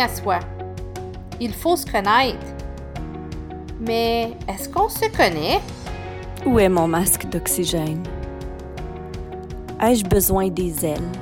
[0.00, 0.38] à soi.
[1.40, 2.46] Il faut se connaître.
[3.80, 5.60] Mais est-ce qu'on se connaît?
[6.44, 8.02] Où est mon masque d'oxygène?
[9.80, 11.12] Ai-je besoin des ailes?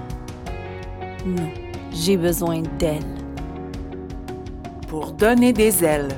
[1.24, 1.48] Non,
[1.92, 3.02] j'ai besoin d'elles.
[4.88, 6.08] Pour donner des ailes,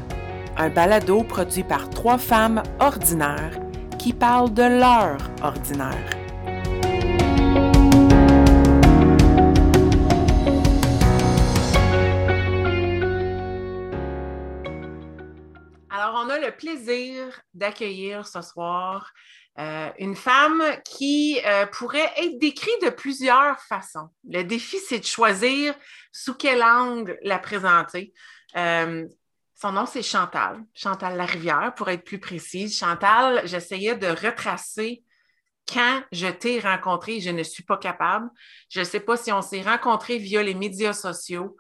[0.57, 3.59] un balado produit par trois femmes ordinaires
[3.99, 6.20] qui parlent de leur ordinaire.
[16.61, 19.13] Plaisir d'accueillir ce soir
[19.59, 24.09] euh, une femme qui euh, pourrait être décrite de plusieurs façons.
[24.29, 25.75] Le défi, c'est de choisir
[26.13, 28.15] sous quel angle la présenter.
[28.57, 29.07] Euh,
[29.55, 32.79] son nom, c'est Chantal, Chantal Larivière, pour être plus précise.
[32.79, 35.03] Chantal, j'essayais de retracer
[35.71, 38.31] quand je t'ai rencontré, je ne suis pas capable.
[38.71, 41.57] Je ne sais pas si on s'est rencontrés via les médias sociaux,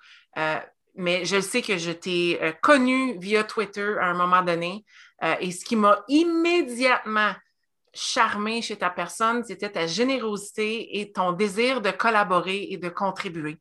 [0.94, 4.84] mais je sais que je t'ai connue via Twitter à un moment donné.
[5.40, 7.32] et ce qui m'a immédiatement
[7.92, 13.58] charmé chez ta personne, c'était ta générosité et ton désir de collaborer et de contribuer.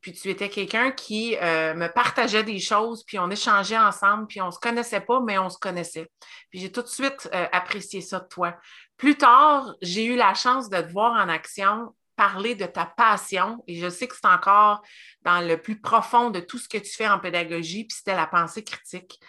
[0.00, 4.40] Puis tu étais quelqu'un qui euh, me partageait des choses, puis on échangeait ensemble, puis
[4.42, 6.10] on ne se connaissait pas, mais on se connaissait.
[6.50, 8.54] Puis j'ai tout de suite euh, apprécié ça de toi.
[8.98, 13.62] Plus tard, j'ai eu la chance de te voir en action parler de ta passion
[13.66, 14.82] et je sais que c'est encore
[15.22, 18.26] dans le plus profond de tout ce que tu fais en pédagogie, puis c'était la
[18.26, 19.20] pensée critique.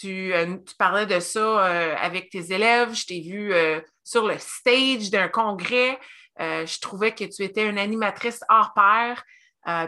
[0.00, 4.38] Tu, euh, parlais de ça euh, avec tes élèves, je t'ai vu euh, sur le
[4.38, 5.98] stage d'un congrès,
[6.38, 9.24] je trouvais que tu étais une animatrice hors pair.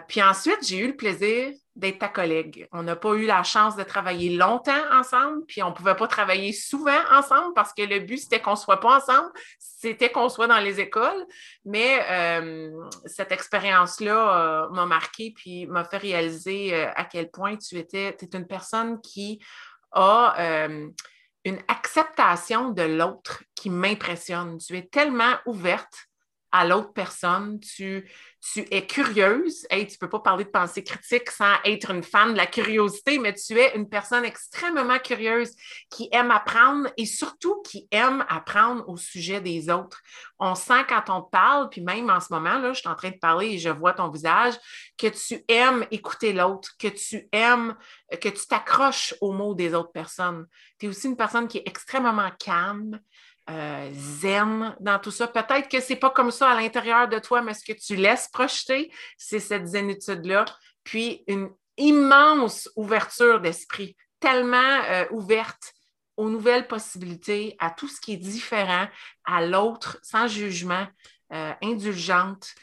[0.08, 2.68] Puis ensuite, j'ai eu le plaisir d'être ta collègue.
[2.72, 6.06] On n'a pas eu la chance de travailler longtemps ensemble, puis on ne pouvait pas
[6.06, 10.28] travailler souvent ensemble parce que le but, c'était qu'on ne soit pas ensemble, c'était qu'on
[10.28, 11.26] soit dans les écoles.
[11.64, 12.70] Mais euh,
[13.06, 18.16] cette expérience-là euh, m'a marqué, puis m'a fait réaliser euh, à quel point tu étais,
[18.20, 19.40] es une personne qui
[19.92, 20.68] a
[21.44, 24.58] une acceptation de l'autre qui m'impressionne.
[24.58, 26.06] Tu es tellement ouverte
[26.52, 28.08] à l'autre personne, tu,
[28.40, 29.66] tu es curieuse.
[29.70, 33.18] Tu ne peux pas parler de pensée critique sans être une fan de la curiosité,
[33.18, 35.54] mais tu es une personne extrêmement curieuse
[35.90, 40.00] qui aime apprendre et surtout qui aime apprendre au sujet des autres.
[40.38, 43.10] On sent quand on parle, puis même en ce moment, là, je suis en train
[43.10, 44.54] de parler et je vois ton visage,
[44.96, 47.76] que tu aimes écouter l'autre, que tu aimes,
[48.20, 50.46] que tu t'accroches aux mots des autres personnes.
[50.78, 53.00] Tu es aussi une personne qui est extrêmement calme,
[53.48, 55.26] euh, zen dans tout ça.
[55.26, 58.28] Peut-être que c'est pas comme ça à l'intérieur de toi, mais ce que tu laisses
[58.28, 60.44] projeter, c'est cette zénitude-là.
[60.84, 65.72] Puis une immense ouverture d'esprit, tellement euh, ouverte
[66.16, 68.86] aux nouvelles possibilités, à tout ce qui est différent,
[69.24, 70.86] à l'autre, sans jugement,
[71.32, 72.54] euh, indulgente.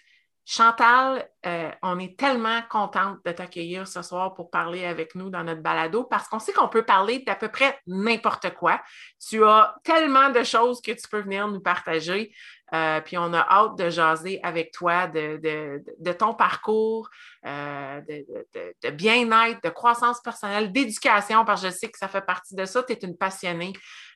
[0.49, 5.43] Chantal, euh, on est tellement contente de t'accueillir ce soir pour parler avec nous dans
[5.43, 8.81] notre balado parce qu'on sait qu'on peut parler d'à peu près n'importe quoi.
[9.19, 12.33] Tu as tellement de choses que tu peux venir nous partager.
[12.73, 17.09] Euh, puis on a hâte de jaser avec toi de, ton parcours,
[17.45, 22.55] euh, de, bien-être, de croissance personnelle, d'éducation, parce que je sais que ça fait partie
[22.55, 22.83] de ça.
[22.83, 23.73] Tu es une passionnée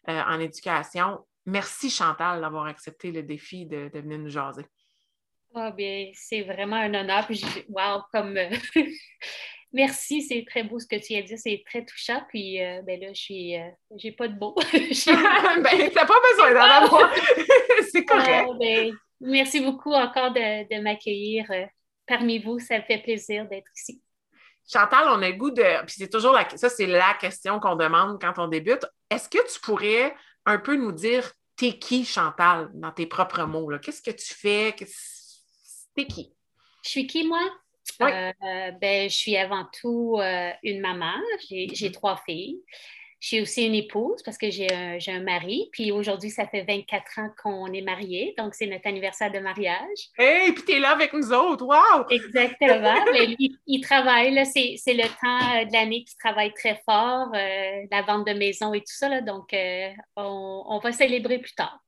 [0.08, 1.28] en éducation.
[1.46, 4.66] Merci Chantal d'avoir accepté le défi de venir nous jaser.
[5.54, 7.26] Ah, bien, c'est vraiment un honneur.
[7.26, 8.38] Puis, wow, comme.
[8.38, 8.50] Euh,
[9.74, 12.22] merci, c'est très beau ce que tu as dit, c'est très touchant.
[12.30, 13.58] Puis, euh, ben là, je suis.
[13.58, 13.68] Euh,
[13.98, 14.56] j'ai pas de mots.
[14.72, 17.14] ben, t'as pas besoin d'en avoir.
[17.92, 18.48] c'est correct.
[18.50, 21.46] Ah, ben, merci beaucoup encore de, de m'accueillir
[22.08, 22.60] parmi vous.
[22.60, 24.02] Ça me fait plaisir d'être ici.
[24.72, 25.86] Chantal, on a le goût de.
[25.86, 26.48] Puis, c'est toujours la.
[26.56, 28.86] Ça, c'est la question qu'on demande quand on débute.
[29.10, 33.70] Est-ce que tu pourrais un peu nous dire t'es qui, Chantal, dans tes propres mots?
[33.82, 34.74] Qu'est-ce que tu fais?
[35.96, 36.34] T'es qui?
[36.84, 37.42] Je suis qui, moi?
[38.02, 41.14] Euh, ben, je suis avant tout euh, une maman.
[41.50, 41.92] J'ai mm-hmm.
[41.92, 42.60] trois filles.
[43.20, 45.70] Je suis aussi une épouse parce que j'ai un, mari.
[45.72, 48.34] Puis aujourd'hui, ça fait 24 ans qu'on est mariés.
[48.36, 50.10] Donc, c'est notre anniversaire de mariage.
[50.18, 51.64] Hey, puis t'es là avec nous autres.
[51.64, 52.06] Wow!
[52.10, 52.96] Exactement.
[53.14, 53.36] Ben,
[53.68, 54.44] il, travaille.
[54.48, 58.80] C'est le temps euh, de l'année qu'il travaille très fort, la vente de maison et
[58.80, 59.22] tout ça.
[59.22, 59.54] donc,
[60.16, 61.80] on, on, va célébrer plus tard.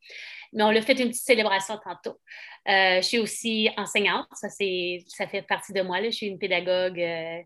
[0.53, 2.19] Mais on l'a fait une petite célébration tantôt.
[2.67, 5.99] Euh, je suis aussi enseignante, ça, ça fait partie de moi.
[5.99, 6.09] Là.
[6.09, 7.39] Je suis une pédagogue euh,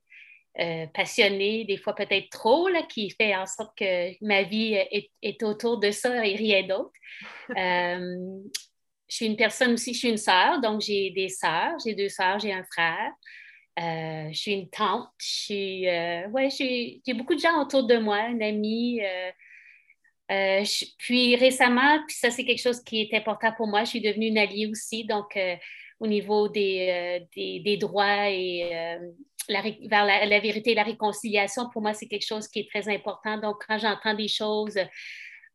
[0.59, 4.73] euh, passionnée, des fois peut-être trop, là, qui fait en sorte que ma vie
[5.21, 6.91] est, autour de ça et rien d'autre.
[7.49, 12.09] je suis une personne aussi, je suis une sœur, donc j'ai des sœurs, j'ai deux
[12.09, 13.11] sœurs, j'ai un frère.
[13.77, 19.01] je suis une tante, je ouais, j'ai beaucoup de gens autour de moi, une amie,
[20.29, 20.63] euh,
[20.97, 24.27] puis récemment, puis ça c'est quelque chose qui est important pour moi, je suis devenue
[24.27, 25.55] une alliée aussi, donc euh,
[26.01, 28.69] au niveau des, euh, des, droits et
[29.49, 33.37] vers la, vérité et la réconciliation, pour moi, c'est quelque chose qui est très important.
[33.37, 34.77] Donc, quand j'entends des choses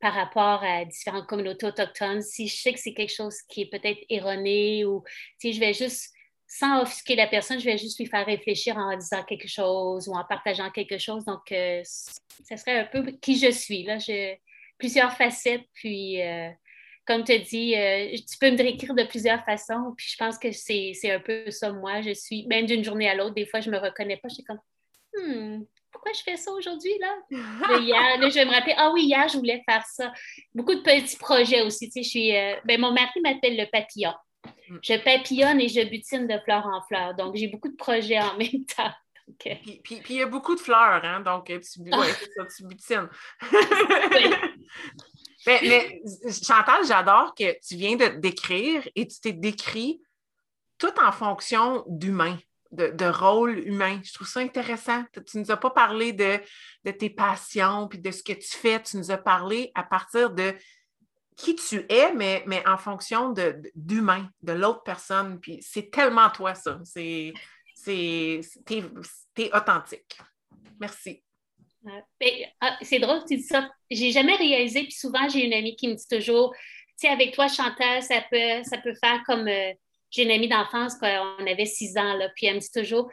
[0.00, 3.70] par rapport à différentes communautés autochtones, si je sais que c'est quelque chose qui est
[3.70, 5.04] peut-être erroné ou
[5.38, 6.12] si je vais juste,
[6.48, 10.14] sans offusquer la personne, je vais juste lui faire réfléchir en disant quelque chose ou
[10.14, 11.24] en partageant quelque chose.
[11.24, 13.84] Donc, ça serait un peu qui je suis.
[13.84, 13.98] Là,
[14.82, 16.50] plusieurs facettes, puis euh,
[17.06, 20.38] comme tu as dit, euh, tu peux me décrire de plusieurs façons, puis je pense
[20.38, 22.00] que c'est un peu ça, moi.
[22.00, 24.28] Je suis, même d'une journée à l'autre, des fois, je ne me reconnais pas.
[24.28, 24.58] Je suis comme,
[25.16, 25.62] hmm,
[25.92, 27.14] pourquoi je fais ça aujourd'hui, là?
[27.78, 30.12] hier, là, je vais me rappeler, ah oui, hier, je voulais faire ça.
[30.52, 33.66] Beaucoup de petits projets aussi, tu sais, je suis, euh, ben, mon mari m'appelle le
[33.70, 34.14] papillon.
[34.68, 34.78] Mm.
[34.82, 37.14] Je papillonne et je butine de fleur en fleur.
[37.14, 38.90] Donc, j'ai beaucoup de projets en même temps.
[39.46, 39.54] Euh.
[39.82, 41.20] Puis, il y a beaucoup de fleurs, hein?
[41.20, 43.08] Donc, tu, ouais, ça, tu butines.
[45.46, 50.00] Mais, Chantal, j'adore que tu viens de décrire et tu t'es décrit
[50.78, 52.38] tout en fonction d'humain,
[52.70, 54.00] de, rôle humain.
[54.04, 55.04] Je trouve ça intéressant.
[55.26, 56.40] Tu ne nous as pas parlé de,
[56.90, 58.82] tes passions puis de ce que tu fais.
[58.82, 60.54] Tu nous as parlé à partir de
[61.36, 63.34] qui tu es, mais, mais en fonction
[63.74, 65.40] d'humain, de, l'autre personne.
[65.40, 66.78] Puis c'est tellement toi, ça.
[66.84, 67.32] C'est,
[67.84, 68.40] c'est,
[69.34, 70.18] t'es authentique.
[70.80, 71.22] Merci.
[71.82, 72.02] Ben,
[72.60, 73.68] ah, c'est drôle que tu dis ça.
[73.90, 77.34] J'ai jamais réalisé, puis souvent, j'ai une amie qui me dit toujours, tu sais, avec
[77.34, 79.48] toi, Chantal, ça peut, ça peut faire comme.
[79.48, 79.72] Euh,
[80.10, 83.10] j'ai une amie d'enfance quand on avait six ans, là, puis elle me dit toujours,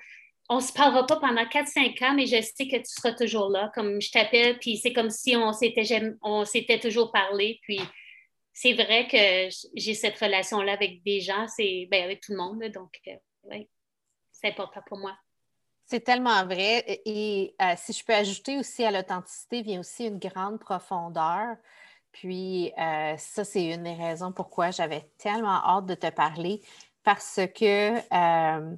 [0.49, 3.71] on se parlera pas pendant 4-5 ans, mais je sais que tu seras toujours là.
[3.73, 5.85] Comme je t'appelle, puis c'est comme si on s'était,
[6.21, 7.59] on s'était toujours parlé.
[7.63, 7.79] Puis
[8.51, 12.63] c'est vrai que j'ai cette relation-là avec des gens, c'est ben, avec tout le monde.
[12.73, 13.63] donc, euh,
[14.39, 15.17] c'est important pour moi.
[15.85, 17.01] C'est tellement vrai.
[17.05, 21.55] Et euh, si je peux ajouter aussi à l'authenticité, vient aussi une grande profondeur.
[22.11, 26.61] Puis euh, ça, c'est une des raisons pourquoi j'avais tellement hâte de te parler
[27.03, 28.75] parce que euh,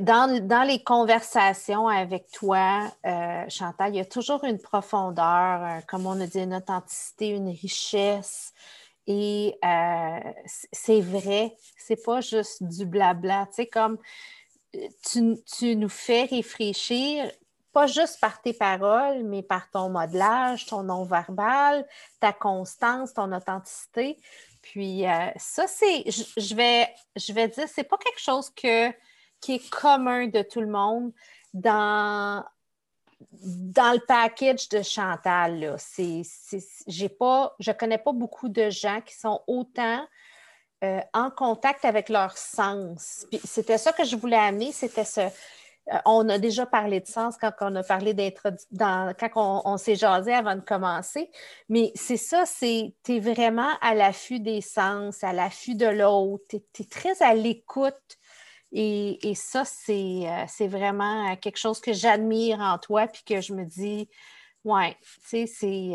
[0.00, 2.92] dans, les conversations avec toi,
[3.48, 8.52] Chantal, il y a toujours une profondeur, comme on a dit, une authenticité, une richesse.
[9.06, 9.58] Et
[10.72, 13.46] c'est vrai, c'est pas juste du blabla.
[13.46, 13.98] Tu sais, comme
[15.10, 17.30] tu, nous fais réfléchir,
[17.72, 21.86] pas juste par tes paroles, mais par ton modelage, ton non-verbal,
[22.20, 24.16] ta constance, ton authenticité.
[24.62, 28.90] Puis euh, ça, c'est, je, vais, je vais dire, c'est pas quelque chose que,
[29.40, 31.12] qui est commun de tout le monde
[31.52, 32.44] dans,
[33.32, 35.76] dans le package de Chantal.
[35.78, 36.22] C'est,
[36.86, 40.06] j'ai pas, je connais pas beaucoup de gens qui sont autant
[40.84, 43.26] euh, en contact avec leur sens.
[43.44, 45.20] c'était ça que je voulais amener, c'était ce.
[45.20, 48.68] Euh, on a déjà parlé de sens quand on a parlé d'introduction,
[49.18, 51.30] quand on, s'est jasé avant de commencer,
[51.68, 56.44] mais c'est ça, c'est tu es vraiment à l'affût des sens, à l'affût de l'autre,
[56.48, 58.18] tu es, très à l'écoute.
[58.76, 63.64] Et, ça, euh, c'est vraiment quelque chose que j'admire en toi, puis que je me
[63.64, 64.08] dis,
[64.64, 65.94] ouais, tu sais, c'est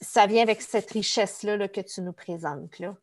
[0.00, 2.78] ça vient avec cette richesse-là que tu nous présentes.
[2.78, 2.96] Là.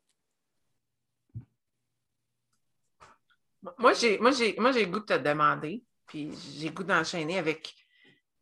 [3.77, 6.83] Moi, j'ai, moi, j'ai, moi, j'ai le goût de te demander, puis j'ai le goût
[6.83, 7.75] d'enchaîner avec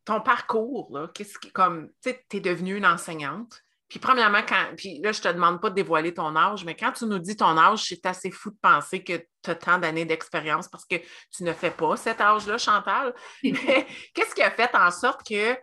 [0.06, 0.90] ton parcours.
[0.92, 3.64] Là, qu'est-ce qui, comme, tu es devenue une enseignante.
[3.90, 6.76] Puis, premièrement, quand, puis là, je ne te demande pas de dévoiler ton âge, mais
[6.76, 9.80] quand tu nous dis ton âge, c'est assez fou de penser que tu as tant
[9.80, 10.98] d'années d'expérience parce que
[11.36, 13.16] tu ne fais pas cet âge-là, Chantal.
[13.44, 15.58] Mais qu'est-ce qui a fait en sorte que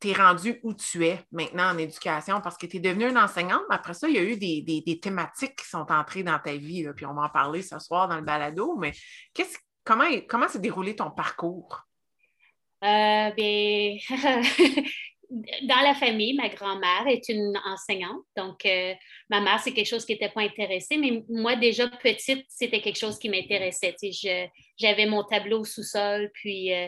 [0.00, 2.40] tu es rendu où tu es maintenant en éducation?
[2.40, 5.00] Parce que tu es devenue une enseignante, mais après ça, il y a eu des,
[5.00, 8.16] thématiques qui sont entrées dans ta vie, puis on va en parler ce soir dans
[8.16, 8.92] le balado, mais
[9.84, 11.86] comment, comment s'est déroulé ton parcours?
[12.84, 13.96] Euh, ben,
[15.30, 18.94] dans la famille, ma grand-mère est une enseignante, donc euh,
[19.28, 22.98] ma mère, c'est quelque chose qui n'était pas intéressé, mais moi, déjà petite, c'était quelque
[22.98, 23.96] chose qui m'intéressait.
[24.78, 26.86] J'avais mon tableau au sous-sol, puis euh,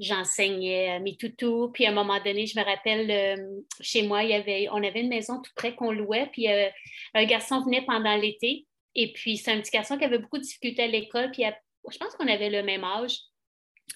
[0.00, 1.70] j'enseignais mes toutous.
[1.72, 4.82] Puis à un moment donné, je me rappelle, euh, chez moi, il y avait, on
[4.82, 6.28] avait une maison tout près qu'on louait.
[6.32, 8.66] Puis un garçon venait pendant l'été.
[8.94, 11.30] Et puis c'est un petit garçon qui avait beaucoup de difficultés à l'école.
[11.30, 11.44] Puis
[11.90, 13.18] je pense qu'on avait le même âge.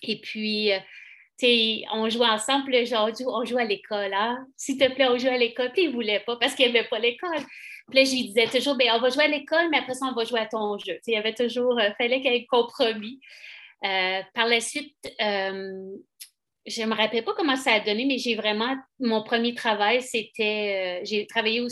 [0.02, 0.70] Et puis,
[1.92, 2.84] on jouait ensemble.
[2.86, 4.12] genre, on joue à l'école.
[4.14, 4.46] Hein?
[4.56, 5.72] S'il te plaît, on joue à l'école.
[5.72, 7.40] Puis il ne voulait pas parce qu'il n'aimait pas l'école.
[7.90, 10.14] Puis je lui disais toujours, ben, on va jouer à l'école, mais après ça, on
[10.14, 10.98] va jouer à ton jeu.
[11.06, 13.20] il y avait toujours, il fallait qu'il y ait un compromis.
[13.84, 15.96] Euh, par la suite, euh,
[16.64, 20.00] je ne me rappelle pas comment ça a donné, mais j'ai vraiment, mon premier travail,
[20.00, 21.66] c'était, euh, j'ai travaillé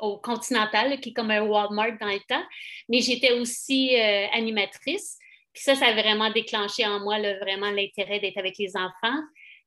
[0.00, 2.44] au, Continental, qui est comme un Walmart dans le temps,
[2.90, 5.18] mais j'étais aussi animatrice.
[5.56, 9.22] Puis ça, ça a vraiment déclenché en moi vraiment l'intérêt d'être avec les enfants.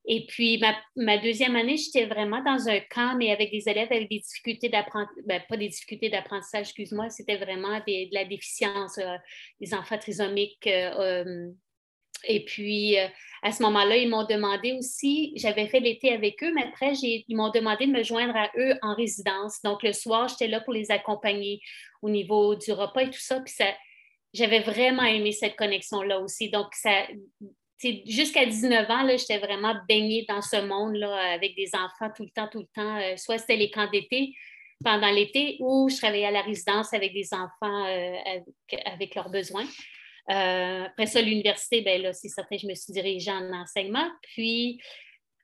[0.05, 0.61] Et puis,
[0.95, 4.69] ma, deuxième année, j'étais vraiment dans un camp, mais avec des élèves avec des difficultés
[4.69, 9.17] d'apprentissage, ben, pas des difficultés d'apprentissage, excuse-moi, c'était vraiment de la déficience, euh,
[9.59, 10.67] des enfants trisomiques.
[10.67, 11.51] Euh, euh,
[12.27, 12.95] et puis,
[13.41, 17.35] à ce moment-là, ils m'ont demandé aussi, j'avais fait l'été avec eux, mais après, ils
[17.35, 19.59] m'ont demandé de me joindre à eux en résidence.
[19.63, 21.61] Donc, le soir, j'étais là pour les accompagner
[22.03, 23.39] au niveau du repas et tout ça.
[23.39, 23.73] Puis, ça,
[24.33, 26.49] j'avais vraiment aimé cette connexion-là aussi.
[26.49, 27.05] Donc, ça,
[28.05, 32.47] jusqu'à 19 ans, j'étais vraiment baignée dans ce monde-là avec des enfants tout le temps,
[32.47, 32.97] tout le temps.
[32.97, 34.35] Euh, soit c'était les camps d'été
[34.83, 38.15] pendant l'été ou je travaillais à la résidence avec des enfants euh,
[38.85, 39.65] avec, leurs besoins.
[40.29, 44.07] Euh, après ça, l'université, ben là, c'est certain, je me suis dirigée en enseignement.
[44.21, 44.79] Puis,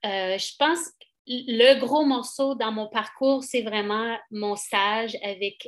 [0.04, 5.68] je pense que le gros morceau dans mon parcours, c'est vraiment mon stage avec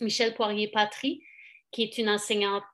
[0.00, 1.20] Michel Poirier-Patry,
[1.76, 2.64] qui est une enseignante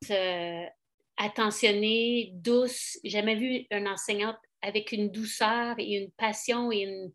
[1.16, 3.00] attentionnée, douce.
[3.02, 7.10] Jamais vu une enseignante avec une douceur et une passion et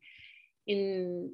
[0.67, 1.29] une,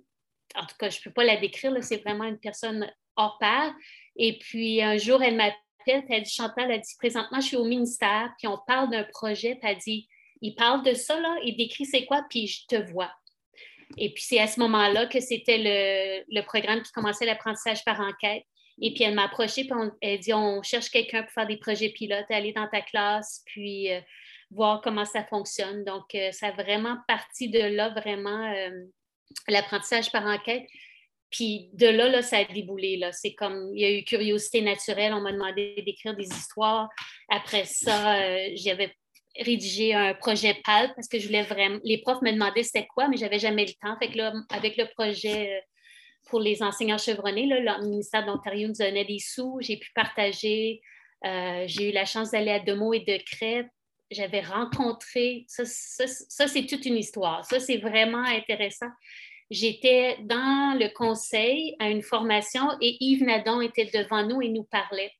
[0.55, 3.73] en tout cas, je ne peux pas la décrire, c'est vraiment une personne hors pair.
[4.15, 7.65] Et puis un jour, elle m'appelle, elle dit Chantal, elle dit présentement, je suis au
[7.65, 10.07] ministère, puis on parle d'un projet, puis elle dit
[10.41, 13.11] il parle de ça, là, il décrit c'est quoi, puis je te vois.
[13.97, 18.43] Et puis c'est à ce moment-là que c'était le programme qui commençait l'apprentissage par enquête.
[18.85, 21.89] Et puis elle m'a approchée, puis elle dit on cherche quelqu'un pour faire des projets
[21.89, 24.01] pilotes, aller dans ta classe, puis euh,
[24.51, 25.85] voir comment ça fonctionne.
[25.85, 28.71] Donc, euh, ça a vraiment parti de là, vraiment, euh,
[29.47, 30.67] l'apprentissage par enquête.
[31.29, 32.97] Puis de là, là ça a déboulé.
[32.97, 33.13] Là.
[33.13, 36.89] C'est comme, il y a eu curiosité naturelle, on m'a demandé d'écrire des histoires.
[37.29, 38.19] Après ça,
[38.55, 38.93] j'avais
[39.39, 41.79] rédigé un projet PAL parce que je voulais vraiment.
[41.85, 43.97] Les profs me demandaient c'était quoi, mais j'avais jamais le temps.
[43.97, 45.63] Fait que là, avec le projet
[46.29, 47.45] pour les enseignants chevronnés.
[47.45, 49.57] Là, le ministère de l'Ontario nous donnait des sous.
[49.61, 50.81] J'ai pu partager.
[51.25, 53.67] Euh, j'ai eu la chance d'aller à Demo et de Crête.
[54.11, 55.45] J'avais rencontré.
[55.47, 57.45] Ça, c'est toute une histoire.
[57.45, 58.89] Ça, c'est vraiment intéressant.
[59.49, 64.63] J'étais dans le conseil à une formation et Yves Nadon était devant nous et nous
[64.63, 65.11] parlait.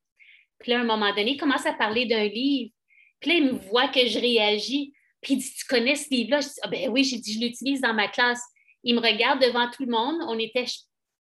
[0.58, 2.72] Puis là, à un moment donné, il commence à parler d'un livre.
[3.20, 4.92] Puis là, il me voit que je réagis.
[5.20, 7.40] Puis il dit Tu connais ce livre-là Je dis ah, ben oui, j'ai dit Je
[7.40, 8.42] l'utilise dans ma classe.
[8.82, 10.16] Il me regarde devant tout le monde.
[10.28, 10.66] On était,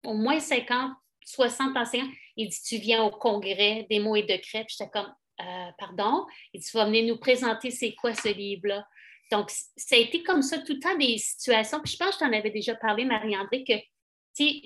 [0.04, 0.92] au moins 50,
[1.24, 2.10] 60 enseignants.
[2.36, 4.68] Il dit Tu viens au congrès des mots et de crêpes.
[4.68, 6.26] J'étais comme euh, Pardon?
[6.52, 8.86] Il dit Tu vas venir nous présenter c'est quoi ce livre-là.
[9.30, 11.80] Donc, ça a été comme ça tout le temps des situations.
[11.80, 13.74] Puis je pense que je t'en avais déjà parlé, Marie-André, que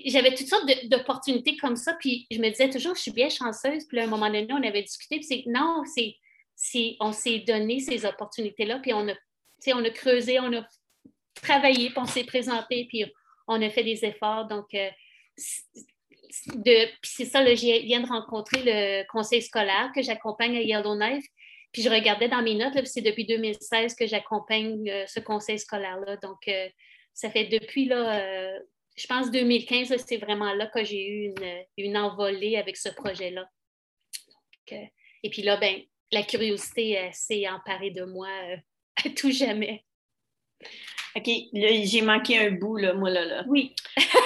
[0.05, 1.93] j'avais toutes sortes d'opportunités comme ça.
[1.93, 3.85] Puis je me disais toujours Je suis bien chanceuse.
[3.87, 5.17] Puis à un moment donné, on avait discuté.
[5.17, 6.15] Puis c'est non, c'est
[6.99, 9.13] on s'est donné ces opportunités-là, puis on a,
[9.73, 10.67] on a creusé, on a
[11.41, 13.05] travaillé, puis on s'est présenté, puis
[13.47, 14.47] on a fait des efforts.
[14.47, 14.89] Donc, euh,
[15.39, 21.25] c'est ça, je viens de rencontrer le conseil scolaire que j'accompagne à Yellowknife.
[21.71, 26.17] Puis je regardais dans mes notes, c'est depuis 2016 que j'accompagne euh, ce conseil scolaire-là.
[26.17, 26.67] Donc, euh,
[27.13, 28.59] ça fait depuis, euh,
[28.95, 33.47] je pense 2015, c'est vraiment là que j'ai eu une, une, envolée avec ce projet-là.
[34.71, 35.81] et puis là, ben,
[36.11, 38.29] la curiosité s'est emparée de moi
[39.05, 39.85] à tout jamais.
[41.15, 43.25] OK, là, j'ai manqué un bout, là, moi, là.
[43.25, 43.43] là.
[43.47, 43.73] Oui.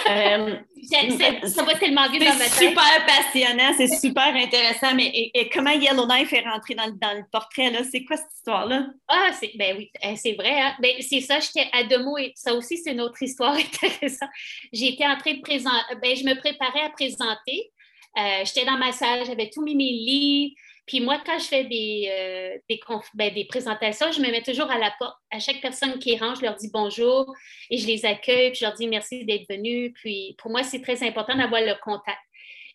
[0.09, 0.55] Euh,
[1.47, 2.51] ça va tellement vite dans ma tête.
[2.51, 7.23] C'est super passionnant, c'est super intéressant, mais et, comment Yellowknife est rentré dans, dans le
[7.31, 7.83] portrait, là?
[7.89, 8.87] C'est quoi cette histoire-là?
[9.07, 10.59] Ah, c'est, ben oui, euh, c'est vrai.
[10.59, 10.75] Hein?
[10.81, 14.29] Ben, c'est ça, j'étais à deux mots, et ça aussi, c'est une autre histoire intéressante.
[14.73, 17.71] J'étais en train de présenter, ben, je me préparais à présenter.
[18.17, 21.63] Euh, j'étais dans ma salle, j'avais tous mis mes livres, puis moi, quand je fais
[21.63, 22.75] des, euh,
[23.13, 25.15] ben, des, présentations, je me mets toujours à la porte.
[25.31, 27.33] À chaque personne qui rentre, je leur dis bonjour
[27.69, 29.93] et je les accueille, puis je leur dis merci d'être venus.
[29.95, 32.19] Puis pour moi, c'est très important d'avoir le contact.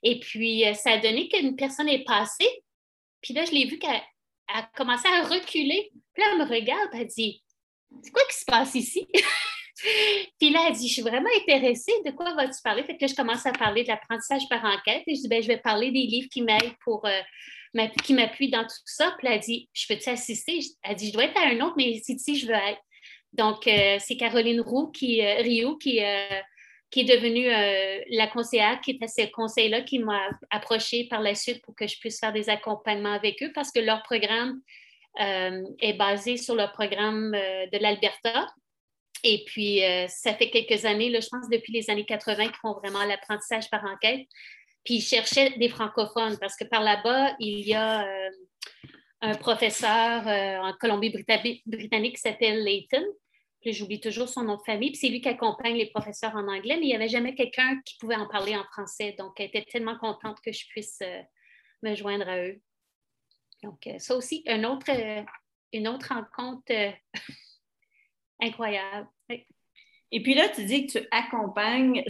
[0.03, 2.49] Et puis, euh, ça a donné qu'une personne est passée.
[3.21, 4.01] Puis là, je l'ai vu qu'elle
[4.55, 5.91] a commencé à reculer.
[6.15, 7.43] Puis là, elle me regarde, elle dit
[8.03, 9.07] C'est quoi qui se passe ici?
[10.41, 12.83] Puis là, elle dit, je suis vraiment intéressée, de quoi vas-tu parler?
[12.83, 15.47] Fait que je commence à parler de l'apprentissage par enquête et je dis, ben, je
[15.47, 17.21] vais parler des livres qui m'aident pour euh,
[18.03, 19.15] qui m'appuie dans tout ça.
[19.19, 20.61] Puis elle a dit Je peux-tu assister?
[20.83, 22.81] Elle dit Je dois être à un autre, mais c'est ici je veux être.
[23.33, 26.41] Donc, euh, c'est Caroline Roux qui, euh, Rio qui, euh,
[26.91, 27.49] qui est devenue
[28.17, 31.87] la conseillère, qui est à ce conseil-là, qui m'a approchée par la suite pour que
[31.87, 34.59] je puisse faire des accompagnements avec eux parce que leur programme
[35.19, 38.47] est basé sur le programme de l'Alberta.
[39.23, 42.73] Et puis, ça fait quelques années, là, je pense depuis les années 80, qu'ils font
[42.73, 44.27] vraiment l'apprentissage par enquête.
[44.89, 48.31] Puis ils cherchaient des francophones parce que par là-bas, il y a euh,
[49.21, 53.05] un professeur euh, en Colombie-Britannique qui s'appelle Layton.
[53.61, 54.89] Puis j'oublie toujours son nom de famille.
[54.93, 57.79] Puis c'est lui qui accompagne les professeurs en anglais, mais il n'y avait jamais quelqu'un
[57.85, 59.15] qui pouvait en parler en français.
[59.19, 61.21] Donc, elle était tellement contente que je puisse euh,
[61.83, 62.59] me joindre à eux.
[63.63, 66.73] Donc, ça aussi, une autre rencontre
[68.41, 69.07] incroyable.
[70.13, 72.03] Et puis là, tu dis que tu accompagnes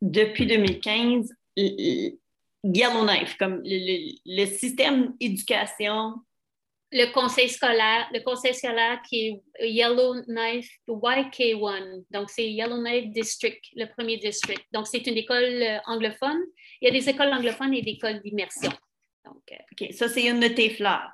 [0.00, 6.14] depuis 2015 Yellowknife, comme le, système éducation.
[6.96, 12.04] Le conseil scolaire, le conseil scolaire qui est Yellowknife YK1.
[12.10, 14.64] Donc, c'est Yellowknife District, le premier district.
[14.72, 16.40] Donc, c'est une école euh, anglophone.
[16.80, 18.70] Il y a des écoles anglophones et des écoles d'immersion.
[19.24, 21.10] Donc, euh, OK, ça, c'est une de tes fleurs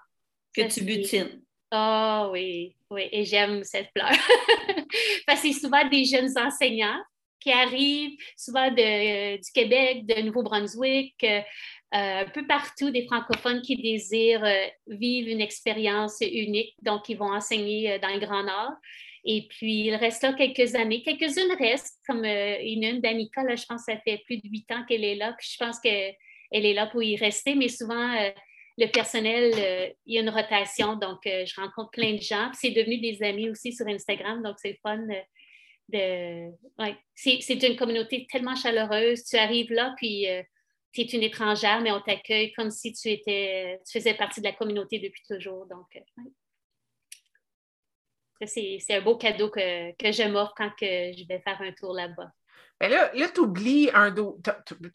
[0.55, 1.43] que tu butines.
[1.71, 4.11] Ah oh, oui, oui, et j'aime cette fleur.
[5.27, 7.01] Parce que c'est souvent des jeunes enseignants
[7.41, 11.41] qui arrivent, souvent du Québec, de Nouveau-Brunswick, euh,
[11.93, 17.33] un peu partout, des francophones qui désirent euh, vivre une expérience unique, donc ils vont
[17.33, 18.73] enseigner euh, dans le Grand Nord.
[19.25, 21.03] Et puis, il reste là quelques années.
[21.03, 24.85] Quelques-unes restent, comme une, une d'Annika, je pense que ça fait plus de huit ans
[24.89, 25.37] qu'elle est là.
[25.41, 26.15] je pense qu'elle
[26.53, 28.17] est là pour y rester, mais souvent,
[28.81, 32.51] le personnel, euh, il y a une rotation, donc euh, je rencontre plein de gens.
[32.55, 34.99] C'est devenu des amis aussi sur Instagram, donc c'est fun.
[34.99, 35.21] Euh,
[35.91, 36.51] de...
[37.15, 39.25] C'est une communauté tellement chaleureuse.
[39.25, 40.27] Tu arrives là, puis
[40.93, 44.53] tu es une étrangère, mais on t'accueille comme si tu étais, faisais partie de la
[44.53, 45.67] communauté depuis toujours.
[45.67, 45.87] Donc,
[48.47, 51.93] c'est un beau cadeau que, que je m'offre quand que je vais faire un tour
[51.93, 52.33] là-bas.
[52.81, 53.91] Mais là, là tu oublies,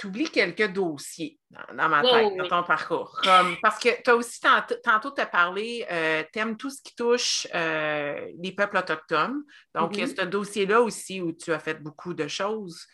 [0.06, 3.22] oublies, quelques dossiers dans, ma tête, dans ton parcours.
[3.62, 4.39] parce que tu as aussi,
[4.84, 9.44] tantôt, tu as parlé, euh, tu aimes tout ce qui touche euh, les peuples autochtones.
[9.75, 10.20] Donc, il y a mm-hmm.
[10.20, 12.88] ce dossier-là aussi où tu as fait beaucoup de choses.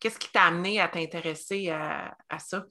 [0.00, 2.64] Qu'est-ce qui t'a amené à t'intéresser à, ça?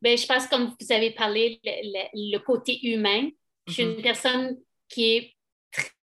[0.00, 3.28] Bien, je pense, comme vous avez parlé, le, côté humain.
[3.66, 4.02] Je suis une mm-hmm.
[4.02, 4.56] personne
[4.88, 5.36] qui est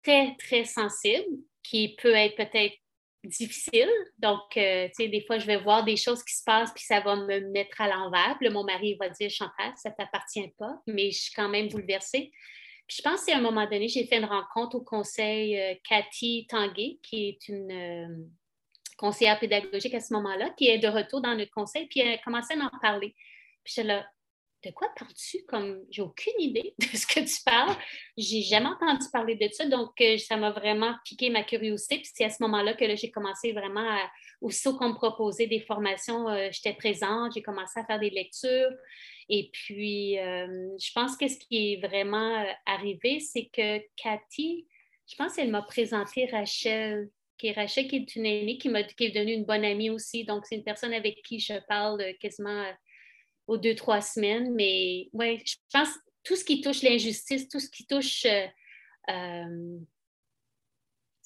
[0.04, 1.28] très, très sensible,
[1.64, 2.76] qui peut être peut-être
[3.24, 3.90] difficile.
[4.18, 6.84] Donc, euh, tu sais, des fois, je vais voir des choses qui se passent, puis
[6.84, 8.38] ça va me mettre à l'envers.
[8.42, 12.32] Mon mari va dire, Chantal, ça ne t'appartient pas, mais je suis quand même bouleversée.
[12.88, 16.48] Puis je pense qu'à un moment donné, j'ai fait une rencontre au conseil euh, Cathy
[16.50, 18.26] Tanguay, qui est une euh,
[18.98, 22.18] conseillère pédagogique à ce moment-là, qui est de retour dans notre conseil, puis elle a
[22.20, 23.16] commencé à m'en parler.
[23.64, 24.08] Puis je là,
[24.64, 25.46] de quoi parles-tu?
[25.48, 27.76] Comme, j'ai aucune idée de ce que tu parles.
[28.18, 29.66] J'ai jamais entendu parler de ça.
[29.66, 31.98] Donc, euh, ça m'a vraiment piqué ma curiosité.
[31.98, 34.10] Puis c'est à ce moment-là que j'ai commencé vraiment à,
[34.42, 38.72] aussitôt qu'on me proposait des formations, euh, j'étais présente, j'ai commencé à faire des lectures.
[39.30, 44.68] Et puis, euh, je pense que ce qui est vraiment arrivé, c'est que Cathy,
[45.08, 49.06] je pense qu'elle m'a présenté Rachel, qui est Rachel, qui est une aînée, qui, qui
[49.06, 50.26] est devenue une bonne amie aussi.
[50.26, 52.66] Donc, c'est une personne avec qui je parle quasiment
[53.50, 54.54] aux deux, trois semaines.
[54.54, 55.90] Mais oui, je pense
[56.24, 58.22] tout ce qui touche l'injustice, tout ce qui touche.
[58.22, 58.52] c'est
[59.10, 59.80] euh,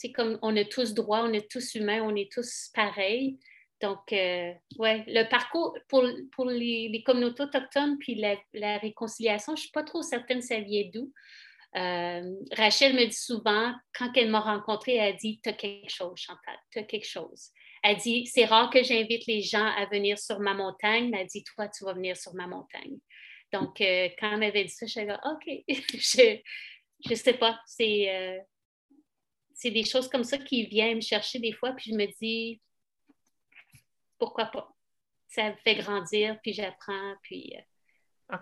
[0.05, 3.38] euh, comme on a tous droit, on est tous humains, on est tous pareils.
[3.81, 9.63] Donc, euh, ouais, le parcours pour, pour les, communautés autochtones puis la, réconciliation, je ne
[9.63, 11.12] suis pas trop certaine ça vient d'où.
[11.75, 16.17] Rachel me dit souvent, quand elle m'a rencontrée, elle a dit Tu as quelque chose,
[16.17, 17.51] Chantal, tu as quelque chose.
[17.84, 21.28] Elle dit, c'est rare que j'invite les gens à venir sur ma montagne, mais elle
[21.28, 22.98] dit, toi, tu vas venir sur ma montagne.
[23.52, 27.60] Donc, euh, quand elle m'avait dit ça, je suis là, OK, je ne sais pas.
[27.82, 28.39] Euh,
[29.54, 32.62] c'est des choses comme ça qui viennent me chercher des fois, puis je me dis,
[34.17, 34.74] pourquoi pas?
[35.28, 37.54] Ça me fait grandir, puis j'apprends, puis...
[38.32, 38.38] Euh,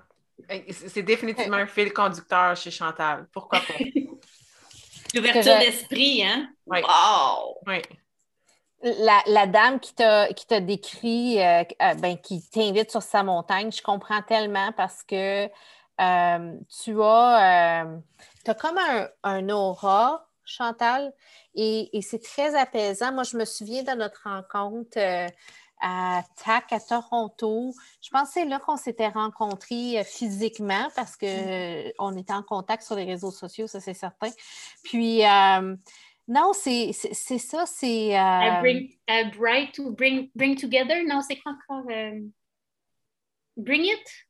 [0.47, 3.27] ah, c'est définitivement un fil conducteur chez Chantal.
[3.33, 3.73] Pourquoi pas?
[5.15, 6.53] L'ouverture d'esprit, hein?
[6.67, 6.79] Oui.
[6.83, 7.57] Wow!
[7.65, 7.81] Oui
[8.83, 14.21] la, dame qui t'a décrit, euh, euh, ben, qui t'invite sur sa montagne, je comprends
[14.21, 15.45] tellement parce que
[15.99, 17.85] euh, tu as,
[18.47, 18.79] as comme
[19.23, 21.13] un, aura, Chantal,
[21.55, 23.13] et, c'est très apaisant.
[23.13, 24.97] Moi, je me souviens de notre rencontre
[25.79, 27.73] à TAC à Toronto.
[28.01, 32.17] Je pense que c'est là qu'on s'était rencontrés physiquement parce qu'on mm.
[32.17, 34.29] était en contact sur les réseaux sociaux, ça c'est certain.
[34.83, 35.23] Puis,
[36.31, 38.17] non, c'est ça, c'est.
[38.17, 38.59] Euh...
[38.61, 38.89] Bring,
[39.37, 41.03] bright to bring, bring together?
[41.05, 41.85] Non, c'est quoi encore?
[41.91, 42.21] Euh,
[43.57, 44.27] bring it?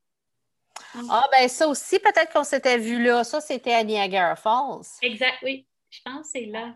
[1.09, 3.23] Ah, ben ça aussi, peut-être qu'on s'était vu là.
[3.23, 4.87] Ça, c'était à Niagara Falls.
[5.03, 5.67] Exact, oui.
[5.91, 6.73] Je pense que c'est là.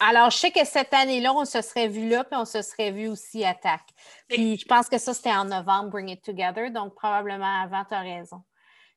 [0.00, 2.92] alors, je sais que cette année-là, on se serait vu là, puis on se serait
[2.92, 3.82] vu aussi à TAC.
[4.26, 7.94] Puis, je pense que ça, c'était en novembre, Bring It Together, donc probablement avant, tu
[7.94, 8.42] as raison.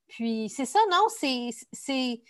[0.08, 2.22] Puis, c'est ça, non, c'est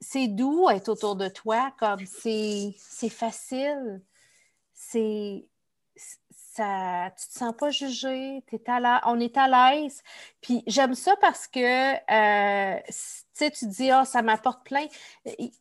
[0.00, 2.74] c'est doux être autour de toi, comme c'est
[3.08, 4.02] facile.
[4.72, 5.46] C'est
[6.52, 10.02] ça, tu te sens pas jugé, es à on est à l'aise.
[10.40, 12.80] Puis j'aime ça parce que euh,
[13.36, 14.86] tu tu dis Ah, ça m'apporte plein.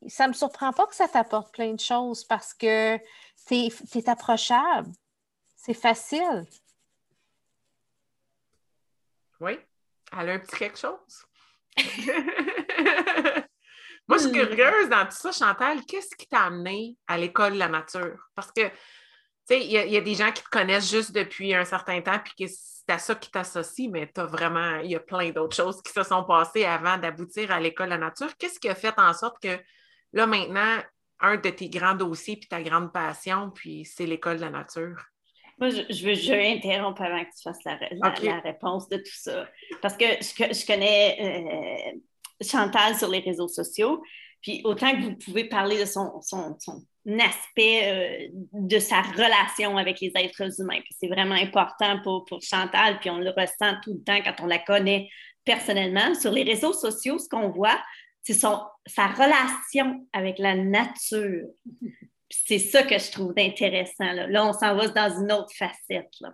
[0.08, 2.98] Ça me surprend pas que ça t'apporte plein de choses parce que
[3.48, 4.92] tu es, approchable.
[5.56, 6.46] C'est facile.
[9.40, 9.60] Oui,
[10.18, 11.26] elle a un petit quelque chose.
[14.10, 14.48] Moi, je suis Hmm.
[14.48, 15.86] curieuse dans tout ça, Chantal.
[15.86, 18.18] Qu'est-ce qui t'a amené à l'école de la nature?
[18.36, 18.72] Parce que, tu
[19.46, 21.64] sais, il y, a- il y a des gens qui te connaissent juste depuis un
[21.64, 25.00] certain temps, puis que c'est à ça qui t'associe, mais t'as vraiment, il y a
[25.00, 28.36] plein d'autres choses qui se sont passées avant d'aboutir à l'école de la nature.
[28.38, 29.60] Qu'est-ce qui a fait en sorte que,
[30.14, 30.82] là, maintenant,
[31.20, 34.96] un de tes grands dossiers, puis ta grande passion, puis c'est l'école de la nature?
[35.60, 38.24] Moi, je, je veux, je interrompre avant que tu fasses la, la- Ok.
[38.24, 39.48] la réponse de tout ça.
[39.82, 42.00] Parce que je, je connais euh,
[42.42, 44.02] Chantal sur les réseaux sociaux,
[44.42, 46.84] puis autant que vous pouvez parler de son, son, son
[47.20, 50.80] aspect euh, de sa relation avec les êtres humains.
[51.00, 54.48] C'est vraiment important pour, pour Chantal, puis on le ressent tout le temps quand on
[54.48, 55.10] la connaît
[55.44, 56.14] personnellement.
[56.16, 57.80] Sur les réseaux sociaux, ce qu'on voit,
[58.24, 61.48] c'est sa relation avec la nature.
[62.30, 64.12] C'est ça que je trouve intéressant.
[64.12, 66.12] Là, Là, on s'en va dans une autre facette.
[66.22, 66.34] là.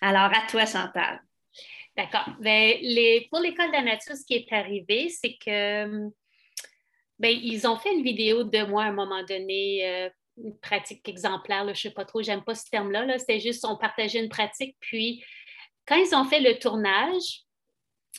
[0.00, 1.20] Alors, à toi, Chantal.
[1.96, 2.26] D'accord.
[2.40, 6.08] Ben, les, pour l'école de la nature, ce qui est arrivé, c'est que
[7.18, 11.06] ben, ils ont fait une vidéo de moi à un moment donné, euh, une pratique
[11.08, 13.04] exemplaire, je ne sais pas trop, j'aime pas ce terme-là.
[13.04, 14.76] Là, C'était juste, on partageait une pratique.
[14.80, 15.22] Puis,
[15.86, 17.42] quand ils ont fait le tournage,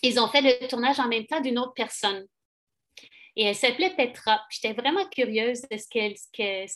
[0.03, 2.25] ils ont fait le tournage en même temps d'une autre personne.
[3.35, 4.41] Et elle s'appelait Petra.
[4.51, 5.87] J'étais vraiment curieuse de ce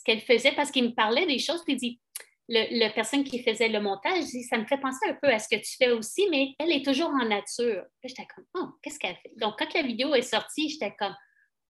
[0.04, 1.62] qu'elle faisait parce qu'il me parlait des choses.
[1.62, 2.00] Puis il dit,
[2.48, 5.48] la personne qui faisait le montage dit ça me fait penser un peu à ce
[5.48, 7.84] que tu fais aussi, mais elle est toujours en nature.
[8.02, 9.32] J'étais comme oh, qu'est-ce qu'elle fait?
[9.36, 11.14] Donc, quand la vidéo est sortie, j'étais comme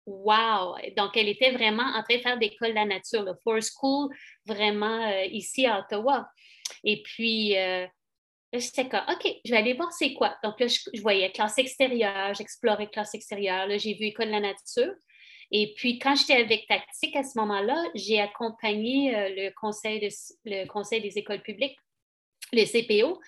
[0.05, 0.75] Wow!
[0.97, 4.13] Donc, elle était vraiment en train de faire d'école de la nature, le Forest School,
[4.45, 6.27] vraiment euh, ici à Ottawa.
[6.83, 7.87] Et puis, euh,
[8.51, 10.35] j'étais comme, OK, je vais aller voir c'est quoi.
[10.43, 14.31] Donc là, je, je voyais classe extérieure, j'explorais classe extérieure, là, j'ai vu école de
[14.31, 14.93] la nature.
[15.55, 21.17] Et puis, quand j'étais avec Tactique à ce moment-là, j'ai accompagné euh, le, conseil des
[21.17, 21.77] écoles publiques,
[22.51, 23.19] le CPO.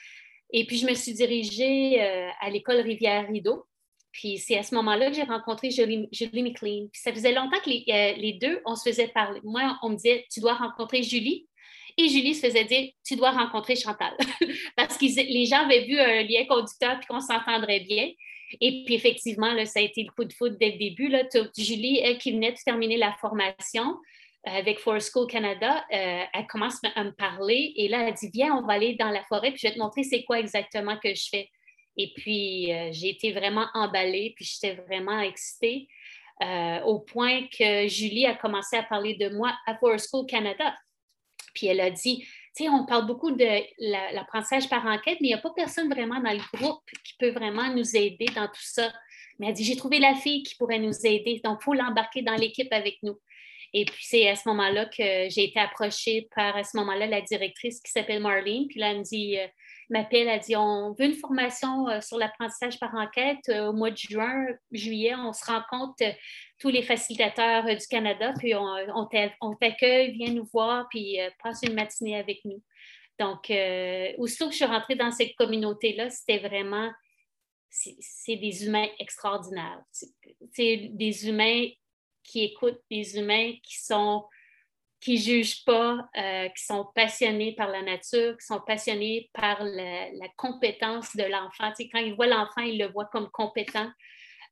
[0.51, 3.67] Et puis, je me suis dirigée euh, à l'école Rivière-Rideau.
[4.11, 6.87] Puis, c'est à ce moment-là que j'ai rencontré Julie, Julie McLean.
[6.91, 9.39] Puis, ça faisait longtemps que les, euh, les deux, on se faisait parler.
[9.43, 11.47] Moi, on me disait, tu dois rencontrer Julie.
[11.95, 14.17] Et Julie se faisait dire, tu dois rencontrer Chantal.
[14.75, 18.09] Parce que les gens avaient vu un lien conducteur puis qu'on s'entendrait bien.
[18.61, 21.11] Et puis, effectivement, ça a été le coup de foudre dès le début.
[21.57, 23.97] Julie, elle qui venait de terminer la formation
[24.47, 28.29] euh, avec Forest School Canada, euh, elle commence à me parler et là, elle dit
[28.31, 30.97] Viens, on va aller dans la forêt, puis je vais te montrer c'est quoi exactement
[30.97, 31.49] que je fais.
[31.97, 35.87] Et puis, euh, j'ai été vraiment emballée, puis j'étais vraiment excitée,
[36.85, 40.75] au point que Julie a commencé à parler de moi à Forest School Canada.
[41.53, 42.27] Puis elle a dit,
[42.61, 43.45] on parle beaucoup de
[43.79, 47.13] la- l'apprentissage par enquête, mais il n'y a pas personne vraiment dans le groupe qui
[47.19, 48.91] peut vraiment nous aider dans tout ça.
[49.39, 52.21] Mais elle dit, j'ai trouvé la fille qui pourrait nous aider, donc il faut l'embarquer
[52.21, 53.19] dans l'équipe avec nous.
[53.73, 57.21] Et puis c'est à ce moment-là que j'ai été approchée par, à ce moment-là, la
[57.21, 58.67] directrice qui s'appelle Marlene.
[58.69, 59.47] Puis elle me dit, euh,
[59.89, 63.91] m'appelle, elle dit, on veut une formation euh, sur l'apprentissage par enquête euh, au mois
[63.91, 65.15] de juin, juillet.
[65.15, 66.11] On se rencontre euh,
[66.59, 71.17] tous les facilitateurs du Canada, puis on, on t'a- on t'accueille, viens nous voir, puis
[71.43, 72.61] passe une matinée avec nous.
[73.19, 76.91] Donc, euh, aussitôt que je suis rentrée dans cette communauté-là, c'était vraiment,
[77.69, 79.81] c'est des humains extraordinaires.
[79.91, 81.67] C'est des humains
[82.23, 84.25] qui écoutent, des humains qui sont
[85.05, 90.09] qui jugent pas, euh, qui sont passionnés par la nature, qui sont passionnés par la,
[90.35, 91.69] compétence de l'enfant.
[91.77, 93.87] Tu sais, quand ils voient l'enfant, ils le voient comme compétent.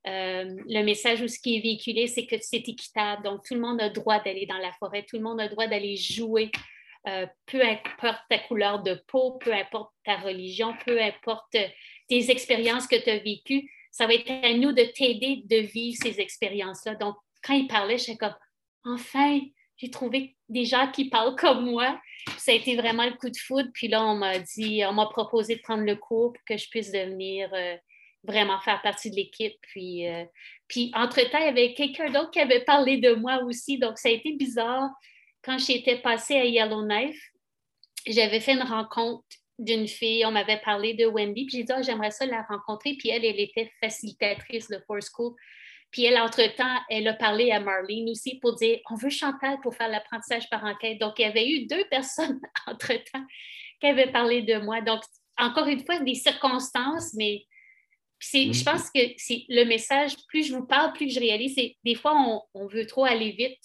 [0.05, 3.23] Euh, le message aussi qui est véhiculé, c'est que c'est équitable.
[3.23, 5.65] Donc, tout le monde a droit d'aller dans la forêt, tout le monde a droit
[5.65, 6.51] d'aller jouer,
[7.07, 11.57] euh, peu importe ta couleur de peau, peu importe ta religion, peu importe
[12.07, 13.71] tes expériences que tu as vécues.
[13.89, 16.93] Ça va être à nous de t'aider de vivre ces expériences-là.
[16.93, 18.35] Donc, quand il parlait, j'étais comme,
[18.85, 19.39] enfin,
[19.77, 21.99] j'ai trouvé des gens qui parlent comme moi.
[22.37, 23.69] Ça a été vraiment le coup de foudre.
[23.73, 26.69] Puis là, on m'a dit, on m'a proposé de prendre le cours pour que je
[26.69, 27.75] puisse devenir euh,
[28.23, 29.55] vraiment faire partie de l'équipe.
[29.61, 30.25] Puis, euh,
[30.67, 33.77] puis entre-temps, il y avait quelqu'un d'autre qui avait parlé de moi aussi.
[33.77, 34.89] Donc, ça a été bizarre.
[35.43, 37.21] Quand j'étais passée à Yellowknife,
[38.07, 39.23] j'avais fait une rencontre
[39.59, 42.95] d'une fille, on m'avait parlé de Wendy, puis j'ai dit, Ah, j'aimerais ça la rencontrer,
[42.97, 45.33] puis elle, elle était facilitatrice de Force School.
[45.93, 49.75] Puis elle, entre-temps, elle a parlé à Marlene aussi pour dire, on veut Chantal pour
[49.75, 50.99] faire l'apprentissage par enquête.
[50.99, 53.25] Donc, il y avait eu deux personnes, entre-temps,
[53.79, 54.81] qui avaient parlé de moi.
[54.81, 55.01] Donc,
[55.37, 57.45] encore une fois, des circonstances, mais
[58.53, 62.13] je pense que c'est le message, plus je vous parle, plus je réalise, des fois,
[62.15, 63.59] on, on veut trop aller vite,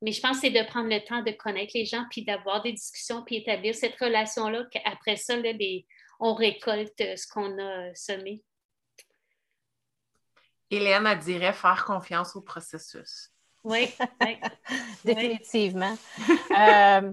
[0.00, 2.62] mais je pense que c'est de prendre le temps de connaître les gens, puis d'avoir
[2.62, 5.86] des discussions, puis établir cette relation-là, qu'après ça, là, les-
[6.20, 8.42] on récolte ce qu'on a semé.
[10.74, 13.30] Hélène, elle dirait faire confiance au processus.
[13.64, 14.38] Oui, oui.
[15.04, 15.96] Définitivement.
[16.56, 17.12] Euh,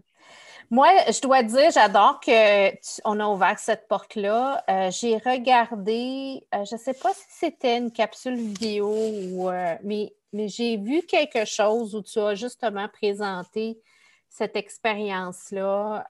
[0.69, 4.63] moi, je dois dire, j'adore qu'on a ouvert cette porte-là.
[4.69, 9.49] Euh, J'ai regardé, euh, je ne sais pas si c'était une capsule vidéo, ou,
[9.83, 13.81] mais mais j'ai vu quelque chose où tu as justement présenté
[14.29, 16.07] cette expérience-là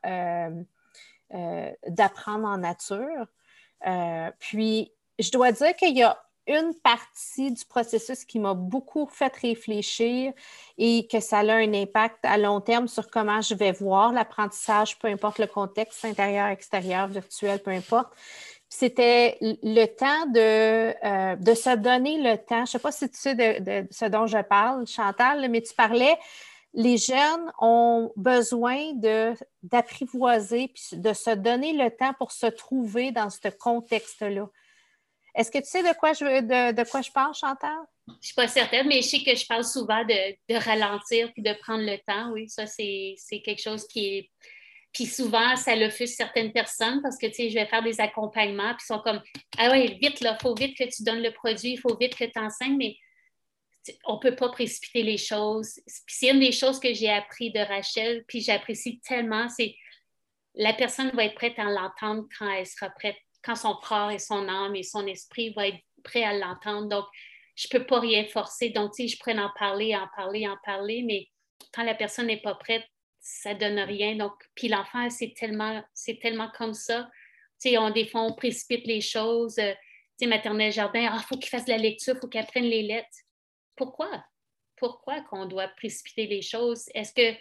[1.88, 3.28] d'apprendre en nature.
[4.40, 9.34] Puis, je dois dire qu'il y a une partie du processus qui m'a beaucoup fait
[9.36, 10.34] réfléchir
[10.78, 14.98] et que ça a un impact à long terme sur comment je vais voir l'apprentissage,
[15.00, 18.14] peu importe le contexte intérieur, extérieur, virtuel, peu importe.
[18.70, 22.58] C'était le temps de, de, se donner le temps.
[22.58, 25.74] Je ne sais pas si tu sais de, ce dont je parle, Chantal, mais tu
[25.74, 26.18] parlais
[26.74, 28.94] les jeunes ont besoin
[29.64, 34.48] d'apprivoiser puis de se donner le temps pour se trouver dans ce contexte-là.
[35.34, 37.78] Est-ce que tu sais de quoi je, de, de quoi je parle, Chantal?
[38.08, 41.32] Je ne suis pas certaine, mais je sais que je parle souvent de, de ralentir
[41.34, 42.32] puis de prendre le temps.
[42.32, 44.32] Oui, ça, c'est quelque chose qui est.
[44.94, 48.74] Puis souvent, ça fait certaines personnes parce que, tu sais, je vais faire des accompagnements,
[48.74, 49.22] puis ils sont comme
[49.58, 52.14] Ah oui, vite, là, il faut vite que tu donnes le produit, il faut vite
[52.16, 52.98] que tu enseignes, mais
[54.06, 55.80] on ne peut pas précipiter les choses.
[55.88, 59.76] c'est une des choses que j'ai appris de Rachel, puis j'apprécie tellement, c'est
[60.56, 64.20] la personne va être prête à l'entendre quand elle sera prête, quand son corps et
[64.20, 66.88] son âme et son esprit vont être prêts à l'entendre.
[66.88, 67.06] Donc,
[67.56, 68.70] je ne peux pas rien forcer.
[68.70, 71.28] Donc, si je pourrais en parler, en parler, en parler, mais
[71.74, 72.86] quand la personne n'est pas prête,
[73.20, 74.16] ça ne donne rien.
[74.16, 75.84] Donc, puis l'enfant, c'est tellement,
[76.22, 77.10] tellement comme ça.
[77.62, 79.58] Tu sais, on, des fois, on précipite les choses.
[79.60, 82.42] Euh, tu sais, maternelle jardin, il ah, faut qu'il fasse la lecture, il faut qu'il
[82.42, 83.18] apprenne les lettres
[83.82, 84.24] pourquoi?
[84.76, 86.86] Pourquoi qu'on doit précipiter les choses?
[86.94, 87.38] Est-ce que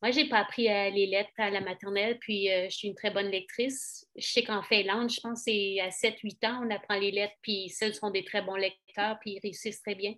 [0.00, 2.88] moi, je n'ai pas appris à les lettres à la maternelle, puis euh, je suis
[2.88, 4.06] une très bonne lectrice.
[4.16, 7.68] Je sais qu'en Finlande, je pense c'est à 7-8 ans, on apprend les lettres, puis
[7.68, 10.14] celles sont des très bons lecteurs, puis ils réussissent très bien.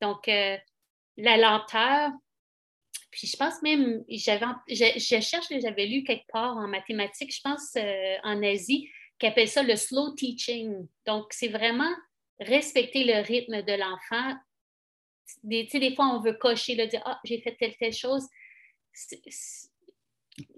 [0.00, 0.56] Donc, euh,
[1.18, 2.10] la lenteur,
[3.10, 7.40] puis je pense même, j'avais, je, je, cherche, j'avais lu quelque part en mathématiques, je
[7.42, 8.88] pense euh, en Asie,
[9.18, 10.86] qui appelle ça le slow teaching.
[11.06, 11.92] Donc, c'est vraiment
[12.40, 14.38] respecter le rythme de l'enfant
[15.42, 18.26] des, des fois, on veut cocher, dire Ah, j'ai fait telle, telle chose.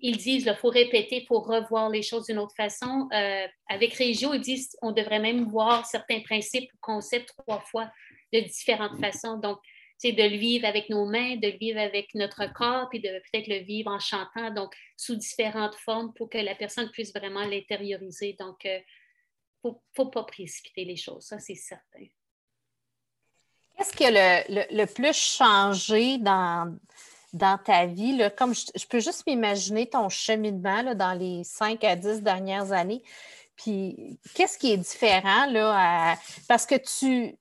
[0.00, 3.08] Ils disent qu'il faut répéter, il faut revoir les choses d'une autre façon.
[3.12, 7.90] Euh, avec Régio, ils disent qu'on devrait même voir certains principes ou concepts trois fois
[8.32, 9.38] de différentes façons.
[9.38, 9.58] Donc,
[10.00, 13.08] c'est de le vivre avec nos mains, de le vivre avec notre corps, puis de
[13.08, 17.44] peut-être le vivre en chantant, donc sous différentes formes pour que la personne puisse vraiment
[17.44, 18.34] l'intérioriser.
[18.38, 18.70] Donc, il
[19.66, 22.06] euh, ne faut pas précipiter les choses, ça c'est certain.
[23.76, 26.78] Qu'est-ce qui a le, plus changé dans,
[27.32, 28.16] dans ta vie?
[28.16, 28.30] Là?
[28.30, 33.02] Comme je, peux juste m'imaginer ton cheminement dans les cinq à dix dernières années.
[33.56, 35.46] Puis, qu'est-ce qui est différent?
[35.46, 36.16] Là,
[36.48, 37.36] Parce que tu,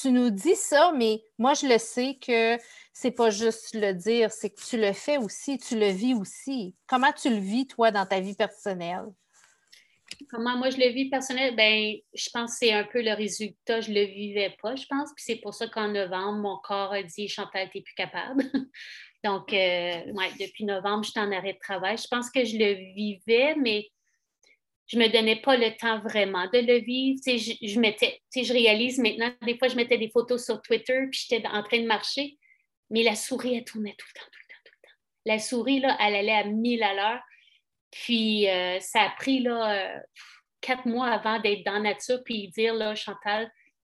[0.00, 2.58] tu nous dis ça, mais moi, je le sais que
[2.92, 6.74] c'est pas juste le dire, c'est que tu le fais aussi, tu le vis aussi.
[6.86, 9.06] Comment tu le vis, toi, dans ta vie personnelle?
[10.30, 11.54] Comment moi je le vis personnel?
[11.56, 13.80] Ben, je pense que c'est un peu le résultat.
[13.80, 15.10] Je ne le vivais pas, je pense.
[15.14, 18.42] Puis c'est pour ça qu'en novembre, mon corps a dit Chantal, tu n'es plus capable.
[19.24, 20.02] Donc, euh,
[20.38, 21.96] depuis novembre, je suis en arrêt de travail.
[21.96, 23.88] Je pense que je le vivais, mais
[24.86, 27.20] je ne me donnais pas le temps vraiment de le vivre.
[27.26, 31.26] je, je, mettais, je réalise maintenant, des fois, je mettais des photos sur Twitter, puis
[31.26, 32.36] j'étais en train de marcher,
[32.90, 34.94] mais la souris, elle tournait tout le temps, tout le temps, tout le temps.
[35.24, 37.20] La souris, là, elle allait à 1000 à l'heure.
[37.94, 40.00] Puis euh, ça a pris là, euh,
[40.60, 43.50] quatre mois avant d'être dans la nature, puis dire là, Chantal,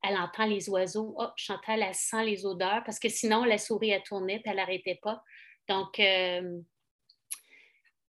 [0.03, 1.15] elle entend les oiseaux.
[1.17, 4.57] Oh, Chantal, elle sent les odeurs, parce que sinon, la souris, elle tournait, puis elle
[4.57, 5.23] n'arrêtait pas.
[5.69, 6.59] Donc, euh,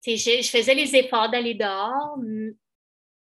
[0.06, 2.16] je, faisais les efforts d'aller dehors.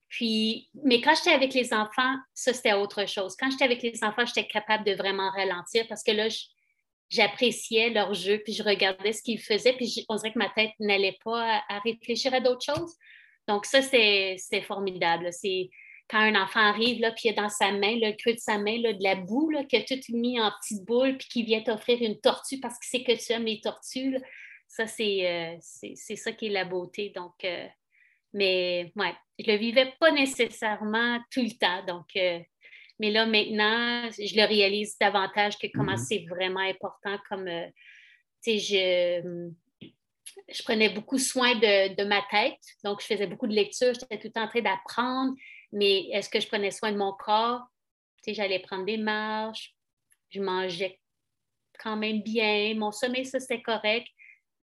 [0.08, 3.36] Puis, mais quand j'étais avec les enfants, ça, c'était autre chose.
[3.38, 6.38] Quand j'étais avec les enfants, j'étais capable de vraiment ralentir parce que là, je,
[7.16, 10.72] j'appréciais leur jeu, puis je regardais ce qu'ils faisaient, puis on dirait que ma tête
[10.80, 12.96] n'allait pas à, réfléchir à d'autres choses.
[13.48, 15.30] Donc ça, c'est formidable.
[15.32, 15.70] C'est
[16.10, 18.58] quand un enfant arrive, là, puis il a dans sa main, le creux de sa
[18.58, 21.44] main, là, de la boue, là, qui a tout mis en petites boules, puis qui
[21.44, 24.18] vient t'offrir une tortue parce qu'il sait que tu aimes les tortues.
[24.68, 27.12] Ça, euh, c'est ça qui est la beauté.
[27.16, 27.68] Donc, euh,
[28.34, 31.86] mais ouais, je le vivais pas nécessairement tout le temps.
[31.86, 32.40] Donc, euh,
[33.00, 36.06] mais là, maintenant, je le réalise davantage que comment mm-hmm.
[36.06, 37.68] c'est vraiment important comme, euh,
[38.42, 39.52] tu sais, je,
[40.50, 42.60] je prenais beaucoup soin de, ma tête.
[42.84, 43.94] Donc, je faisais beaucoup de lecture.
[43.94, 45.34] J'étais tout le temps en train d'apprendre.
[45.72, 47.62] Mais est-ce que je prenais soin de mon corps?
[48.24, 49.74] Tu sais, j'allais prendre des marches.
[50.30, 51.00] Je mangeais
[51.80, 52.74] quand même bien.
[52.76, 54.08] Mon sommeil, ça, c'était correct.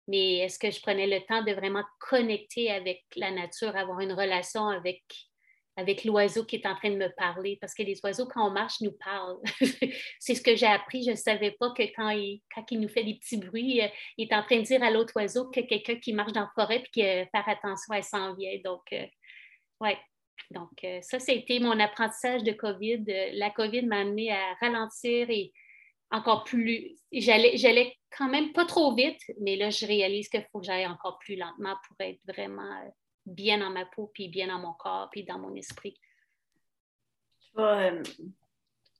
[0.08, 4.14] Mais est-ce que je prenais le temps de vraiment connecter avec la nature, avoir une
[4.14, 5.04] relation avec
[5.80, 8.52] avec l'oiseau qui est en train de me parler, parce que les oiseaux, quand on
[8.52, 9.38] marche, nous parlent.
[10.20, 11.04] c'est ce que j'ai appris.
[11.04, 13.88] Je ne savais pas que quand il, quand il nous fait des petits bruits, euh,
[14.18, 16.52] il est en train de dire à l'autre oiseau que quelqu'un qui marche dans la
[16.56, 18.58] forêt et qui euh, faire attention, elle s'en vient.
[18.64, 19.06] Donc, euh,
[19.82, 19.98] ouais.
[20.52, 23.04] Donc, ça, c'était mon apprentissage de COVID.
[23.34, 25.52] La COVID m'a amené à ralentir et
[26.12, 26.96] encore plus.
[27.12, 30.88] J'allais, j'allais quand même pas trop vite, mais là, je réalise qu'il faut que j'aille
[30.88, 32.90] encore plus lentement pour être vraiment euh,
[33.30, 36.00] bien dans ma peau, puis bien dans mon corps, puis dans mon esprit.
[37.58, 38.04] Euh,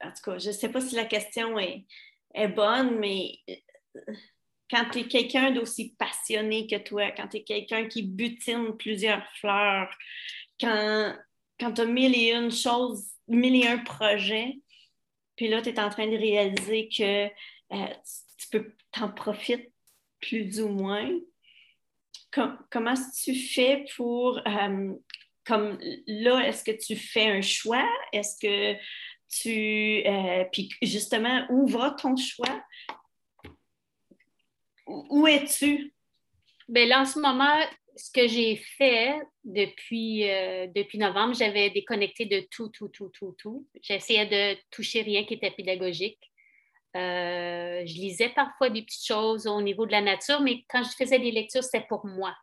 [0.02, 1.86] en tout cas, je ne sais pas si la question est,
[2.56, 4.14] bonne, mais euh,
[4.70, 9.26] quand tu es quelqu'un d'aussi passionné que toi, quand tu es quelqu'un qui butine plusieurs
[9.36, 9.90] fleurs,
[10.60, 11.16] quand,
[11.60, 14.60] quand tu as mille et une choses, mille et un projets,
[15.36, 17.28] puis là, tu es en train de réaliser que
[17.74, 17.94] euh,
[18.38, 19.72] tu peux t'en profiter
[20.20, 21.10] plus ou moins.
[22.70, 24.94] Comment tu fais pour, euh,
[25.46, 27.88] comme là, est-ce que tu fais un choix?
[28.14, 28.80] Est-ce que
[29.30, 32.64] tu, euh, puis justement, où va ton choix?
[34.88, 35.94] Où es-tu?
[36.68, 37.60] Bien là, en ce moment,
[37.96, 43.36] ce que j'ai fait depuis, euh, depuis novembre, j'avais déconnecté de tout, tout, tout, tout,
[43.38, 43.68] tout.
[43.82, 46.29] J'essayais de toucher rien qui était pédagogique.
[46.96, 50.96] Euh, je lisais parfois des petites choses au niveau de la nature, mais quand je
[50.96, 52.36] faisais des lectures, c'était pour moi.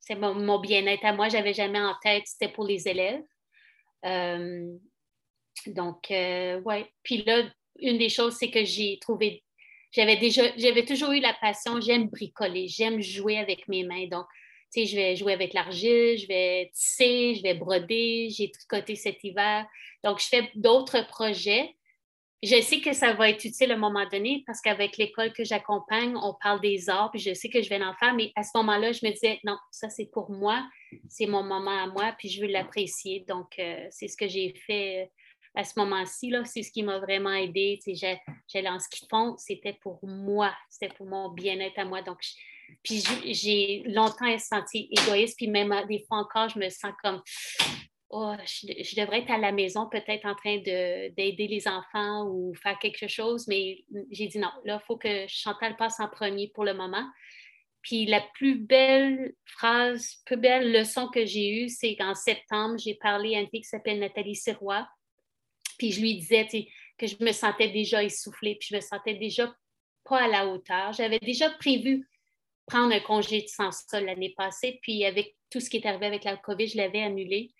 [0.00, 1.28] C'est mon, bien-être à moi.
[1.28, 3.22] Je n'avais jamais en tête, c'était pour les élèves.
[4.06, 4.72] Euh,
[5.66, 6.92] donc, ouais.
[7.02, 7.42] Puis là,
[7.80, 9.42] une des choses, c'est que j'ai trouvé
[9.92, 14.06] j'avais déjà, j'avais toujours eu la passion, j'aime bricoler, j'aime jouer avec mes mains.
[14.06, 14.26] Donc,
[14.72, 18.96] tu sais, je vais jouer avec l'argile, je vais tisser, je vais broder, j'ai tricoté
[18.96, 19.66] cet hiver.
[20.04, 21.74] Donc, je fais d'autres projets.
[22.42, 25.42] Je sais que ça va être utile à un moment donné parce qu'avec l'école que
[25.42, 28.44] j'accompagne, on parle des arts, puis je sais que je vais en faire, mais à
[28.44, 30.64] ce moment-là, je me disais, non, ça c'est pour moi,
[31.08, 33.24] c'est mon moment à moi, puis je veux l'apprécier.
[33.26, 35.10] Donc, euh, c'est ce que j'ai fait
[35.56, 37.80] à ce moment-ci, c'est ce qui m'a vraiment aidé.
[38.46, 42.02] J'allais en ski de fond, c'était pour moi, c'était pour mon bien-être à moi.
[42.02, 42.20] Donc,
[42.84, 47.20] puis j'ai longtemps senti égoïste, puis même euh, des fois encore, je me sens comme
[48.10, 52.78] oh, je, devrais être à la maison, peut-être en train d'aider les enfants ou faire
[52.78, 56.64] quelque chose, mais j'ai dit non, là, il faut que Chantal passe en premier pour
[56.64, 57.06] le moment.
[57.82, 62.94] Puis la plus belle phrase, plus belle leçon que j'ai eue, c'est qu'en septembre, j'ai
[62.94, 64.88] parlé à une fille qui s'appelle Nathalie Sirois,
[65.78, 66.46] puis je lui disais
[66.98, 69.54] que je me sentais déjà essoufflée, puis je me sentais déjà
[70.04, 70.92] pas à la hauteur.
[70.92, 72.08] J'avais déjà prévu
[72.66, 76.06] prendre un congé de sans sol l'année passée, puis avec tout ce qui est arrivé
[76.06, 77.52] avec la COVID, je l'avais annulé.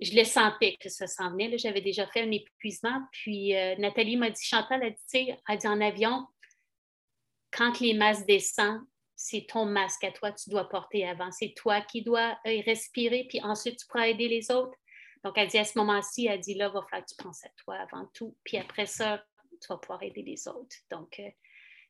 [0.00, 1.58] Je le sentais que ça s'en venait.
[1.58, 3.00] J'avais déjà fait un épuisement.
[3.12, 6.26] Puis euh, Nathalie m'a dit, Chantal, elle dit, elle dit en avion,
[7.50, 8.84] quand les masques descendent,
[9.16, 11.32] c'est ton masque à toi, tu dois porter avant.
[11.32, 14.76] C'est toi qui dois euh, respirer, puis ensuite tu pourras aider les autres.
[15.24, 17.48] Donc, elle dit à ce moment-ci, elle dit là, va falloir que tu penses à
[17.56, 18.36] toi avant tout.
[18.44, 19.24] Puis après ça,
[19.60, 20.76] tu vas pouvoir aider les autres.
[20.90, 21.28] Donc, euh,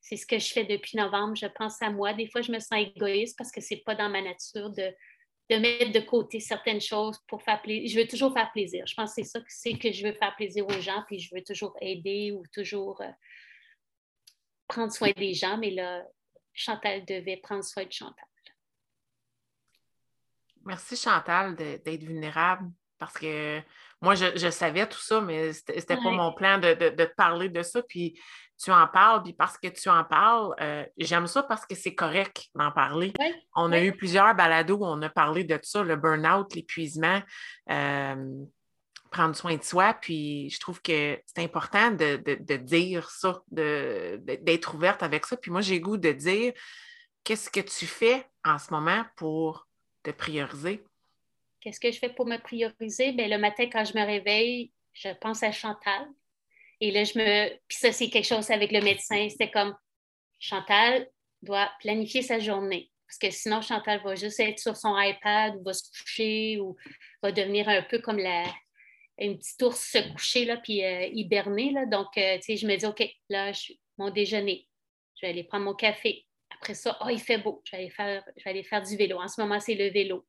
[0.00, 1.36] c'est ce que je fais depuis novembre.
[1.36, 2.14] Je pense à moi.
[2.14, 4.94] Des fois, je me sens égoïste parce que ce n'est pas dans ma nature de,
[5.50, 7.88] de, mettre de côté certaines choses pour faire plaisir.
[7.90, 8.86] Je veux toujours faire plaisir.
[8.86, 11.18] Je pense que c'est ça que c'est que je veux faire plaisir aux gens, puis
[11.18, 13.10] je veux toujours aider ou toujours euh,
[14.66, 15.56] prendre soin des gens.
[15.58, 16.04] Mais là,
[16.52, 18.26] Chantal devait prendre soin de Chantal.
[20.64, 23.62] Merci Chantal d'être vulnérable parce que
[24.00, 27.62] moi, je, savais tout ça, mais c'était n'était pas mon plan de, te parler de
[27.62, 27.82] ça.
[27.82, 28.18] Puis
[28.56, 31.94] tu en parles, puis parce que tu en parles, euh, j'aime ça parce que c'est
[31.94, 33.12] correct d'en parler.
[33.56, 37.20] On a eu plusieurs balados où on a parlé de ça, le burn-out, l'épuisement,
[37.70, 38.44] euh,
[39.10, 39.94] prendre soin de soi.
[39.94, 45.36] Puis je trouve que c'est important de, dire ça, d'être ouverte avec ça.
[45.36, 46.52] Puis moi, j'ai goût de dire
[47.24, 49.66] qu'est-ce que tu fais en ce moment pour
[50.04, 50.84] te prioriser?
[51.68, 53.12] Qu'est-ce que je fais pour me prioriser?
[53.12, 56.08] Bien, le matin, quand je me réveille, je pense à Chantal.
[56.80, 57.50] Et là, je me.
[57.68, 59.28] Puis ça, c'est quelque chose avec le médecin.
[59.28, 59.76] C'était comme
[60.38, 61.06] Chantal
[61.42, 62.90] doit planifier sa journée.
[63.06, 66.74] Parce que sinon, Chantal va juste être sur son iPad ou va se coucher ou
[67.22, 68.44] va devenir un peu comme la,
[69.18, 71.72] une petite ours se coucher là, puis euh, hiberner.
[71.72, 71.84] Là.
[71.84, 74.66] Donc, euh, tu sais, je me dis, OK, là, je, mon déjeuner,
[75.16, 76.24] je vais aller prendre mon café.
[76.48, 78.96] Après ça, oh, il fait beau, je vais aller faire, je vais aller faire du
[78.96, 79.18] vélo.
[79.20, 80.26] En ce moment, c'est le vélo.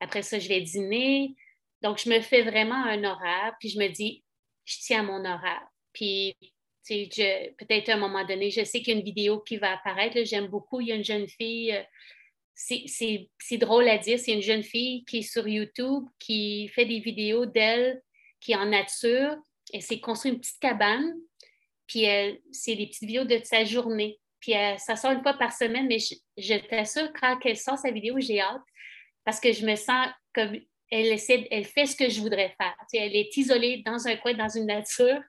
[0.00, 1.34] Après ça, je vais dîner.
[1.82, 4.24] Donc, je me fais vraiment un horaire, puis je me dis,
[4.64, 5.66] je tiens à mon horaire.
[5.92, 6.36] Puis,
[6.88, 10.18] peut-être à un moment donné, je sais qu'il y a une vidéo qui va apparaître.
[10.24, 10.80] J'aime beaucoup.
[10.80, 11.82] Il y a une jeune fille, euh,
[12.54, 17.00] c'est drôle à dire, c'est une jeune fille qui est sur YouTube, qui fait des
[17.00, 18.02] vidéos d'elle,
[18.40, 19.36] qui est en nature.
[19.72, 21.12] Elle s'est construit une petite cabane,
[21.86, 22.06] puis
[22.52, 24.18] c'est des petites vidéos de sa journée.
[24.40, 27.90] Puis ça sort une fois par semaine, mais je, je t'assure, quand elle sort sa
[27.90, 28.62] vidéo, j'ai hâte
[29.26, 30.56] parce que je me sens comme
[30.90, 32.76] elle, essaie, elle fait ce que je voudrais faire.
[32.94, 35.20] elle est isolée dans un coin, dans une nature,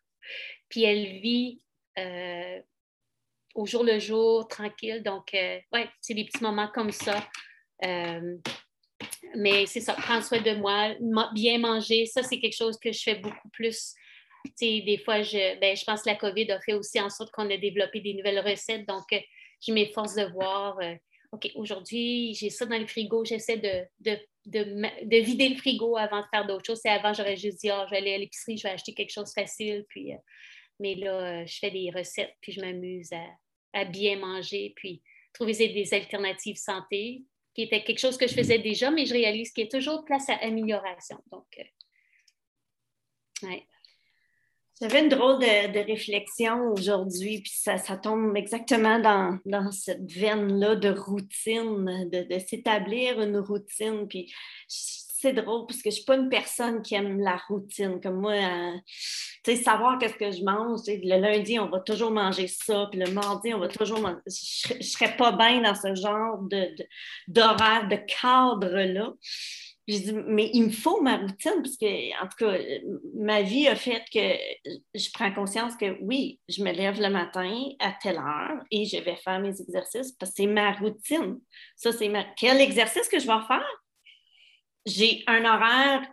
[0.69, 1.59] puis elle vit
[1.97, 2.61] euh,
[3.55, 5.01] au jour le jour, tranquille.
[5.03, 7.27] Donc, euh, ouais, c'est des petits moments comme ça.
[7.83, 8.37] Euh,
[9.35, 10.95] mais c'est ça, prendre soin de moi,
[11.33, 13.95] bien manger, ça, c'est quelque chose que je fais beaucoup plus
[14.59, 17.49] des fois, je, ben, je pense que la COVID a fait aussi en sorte qu'on
[17.49, 18.87] a développé des nouvelles recettes.
[18.87, 19.19] Donc, euh,
[19.65, 20.79] je m'efforce de voir,
[21.31, 24.15] OK, aujourd'hui, j'ai ça dans le frigo, j'essaie de,
[24.45, 26.81] de, vider le frigo avant de faire d'autres choses.
[26.85, 29.33] Avant, j'aurais juste dit, oh, je vais aller à l'épicerie, je vais acheter quelque chose
[29.33, 29.85] facile.
[29.89, 30.17] Puis, euh,
[30.79, 33.09] mais là, je fais des recettes, puis je m'amuse
[33.73, 35.03] à, bien manger, puis
[35.33, 37.23] trouver des alternatives santé,
[37.53, 40.05] qui était quelque chose que je faisais déjà, mais je réalise qu'il y a toujours
[40.05, 41.17] place à amélioration.
[41.31, 41.45] Donc,
[43.43, 43.67] ouais.
[44.79, 52.07] J'avais une drôle de, réflexion aujourd'hui, puis ça, tombe exactement dans, cette veine-là de routine,
[52.11, 54.07] de, s'établir une routine.
[54.07, 54.31] Puis
[54.67, 57.99] c'est drôle parce que je ne suis pas une personne qui aime la routine.
[57.99, 58.77] Comme moi, euh,
[59.43, 60.81] tu sais, savoir qu'est-ce que je mange.
[60.85, 64.19] Le lundi, on va toujours manger ça, puis le mardi, on va toujours manger.
[64.27, 66.37] Je ne serais pas bien dans ce genre
[67.27, 69.13] d'horaire, de, de cadre-là.
[69.87, 72.57] Je dis, mais il me faut ma routine, parce que, en tout cas,
[73.15, 74.19] ma vie a fait que
[74.93, 78.97] je prends conscience que oui, je me lève le matin à telle heure et je
[78.97, 81.39] vais faire mes exercices parce que c'est ma routine.
[81.77, 82.25] Ça, c'est ma.
[82.35, 83.81] Quel exercice que je vais faire?
[84.85, 86.05] J'ai un horaire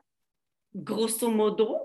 [0.74, 1.78] grosso modo,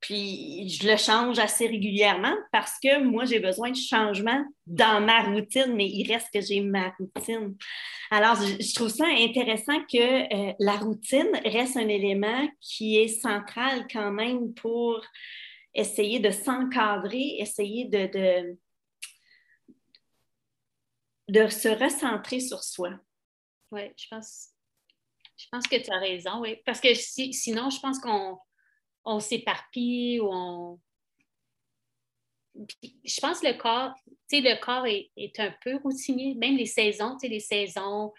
[0.00, 5.22] puis je le change assez régulièrement parce que moi, j'ai besoin de changement dans ma
[5.22, 7.56] routine, mais il reste que j'ai ma routine.
[8.10, 13.86] Alors, je, trouve ça intéressant que euh, la routine reste un élément qui est central
[13.92, 15.04] quand même pour
[15.74, 18.58] essayer de s'encadrer, essayer de, de,
[21.28, 22.90] de, se recentrer sur soi.
[23.72, 24.50] Oui, je pense,
[25.36, 26.56] je pense que tu as raison, oui.
[26.64, 28.38] Parce que sinon, je pense qu'on
[29.08, 30.78] on s'éparpille ou on.
[32.54, 33.94] je pense que le corps,
[34.28, 38.12] tu sais, le corps est, un peu routinier, même les saisons, tu les saisons,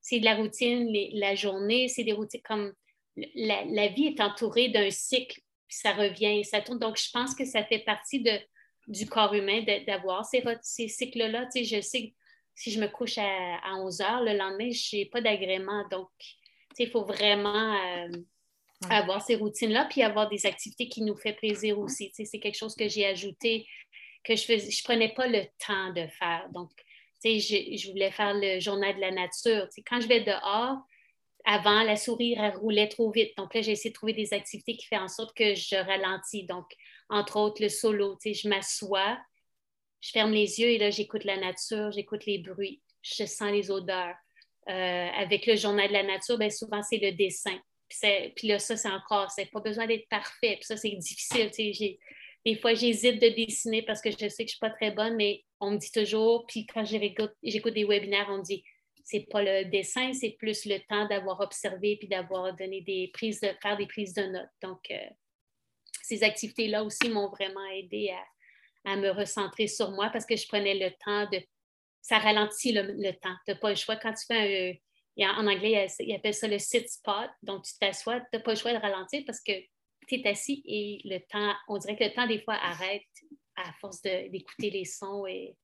[0.00, 2.74] c'est de la routine, la journée, c'est des routines comme
[3.16, 6.78] la, vie est entourée d'un cycle, puis ça revient, ça tourne.
[6.78, 8.22] Donc, je pense que ça fait partie
[8.86, 11.46] du corps humain d'avoir ces, ces cycles-là.
[11.46, 12.14] Tu sais, je sais que
[12.54, 15.86] si je me couche à, 11 heures, le lendemain, je n'ai pas d'agrément.
[15.90, 16.10] Donc,
[16.76, 17.74] tu il faut vraiment.
[17.74, 18.08] Euh,
[18.90, 22.10] avoir ces routines-là, puis avoir des activités qui nous font plaisir aussi.
[22.14, 23.66] c'est quelque chose que j'ai ajouté,
[24.24, 26.48] que je ne je prenais pas le temps de faire.
[26.52, 26.70] Donc,
[27.24, 29.68] je, je, voulais faire le journal de la nature.
[29.88, 30.78] quand je vais dehors,
[31.44, 33.36] avant, la souris elle roulait trop vite.
[33.36, 36.44] Donc là, j'ai essayé de trouver des activités qui font en sorte que je ralentis.
[36.44, 36.66] Donc,
[37.10, 38.18] entre autres, le solo.
[38.24, 39.18] Je m'assois,
[40.00, 43.70] je ferme les yeux et là, j'écoute la nature, j'écoute les bruits, je sens les
[43.70, 44.16] odeurs.
[44.68, 47.58] Euh, avec le journal de la nature, bien, souvent, c'est le dessin.
[47.88, 50.56] Puis, là, ça, c'est encore, c'est pas besoin d'être parfait.
[50.56, 51.50] Puis ça, c'est difficile.
[52.44, 54.90] Des fois, j'hésite de dessiner parce que je sais que je ne suis pas très
[54.90, 58.62] bonne, mais on me dit toujours, puis quand j'écoute des webinaires, on me dit
[59.04, 63.40] c'est pas le dessin, c'est plus le temps d'avoir observé puis d'avoir donné des prises
[63.40, 64.48] de faire des prises de notes.
[64.62, 64.96] Donc, euh,
[66.02, 68.10] ces activités-là aussi m'ont vraiment aidé
[68.86, 71.42] à, me recentrer sur moi parce que je prenais le temps de.
[72.02, 73.34] Ça ralentit le, temps.
[73.46, 73.96] Tu n'as pas le choix.
[73.96, 74.82] Quand tu fais
[75.18, 77.30] un, en anglais, ils appellent ça le sit spot.
[77.42, 79.52] Donc, tu t'assois, tu n'as pas le choix de ralentir parce que
[80.08, 83.02] tu es assis et le temps, on dirait que le temps, des fois, arrête
[83.56, 85.56] à force d'écouter les sons et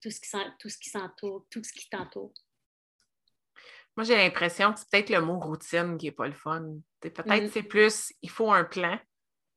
[0.00, 2.32] tout ce qui s'entoure, tout ce qui t'entoure.
[3.96, 6.76] Moi, j'ai l'impression que c'est peut-être le mot routine qui n'est pas le fun.
[7.00, 7.50] Peut-être que mm.
[7.50, 8.98] c'est plus, il faut un plan,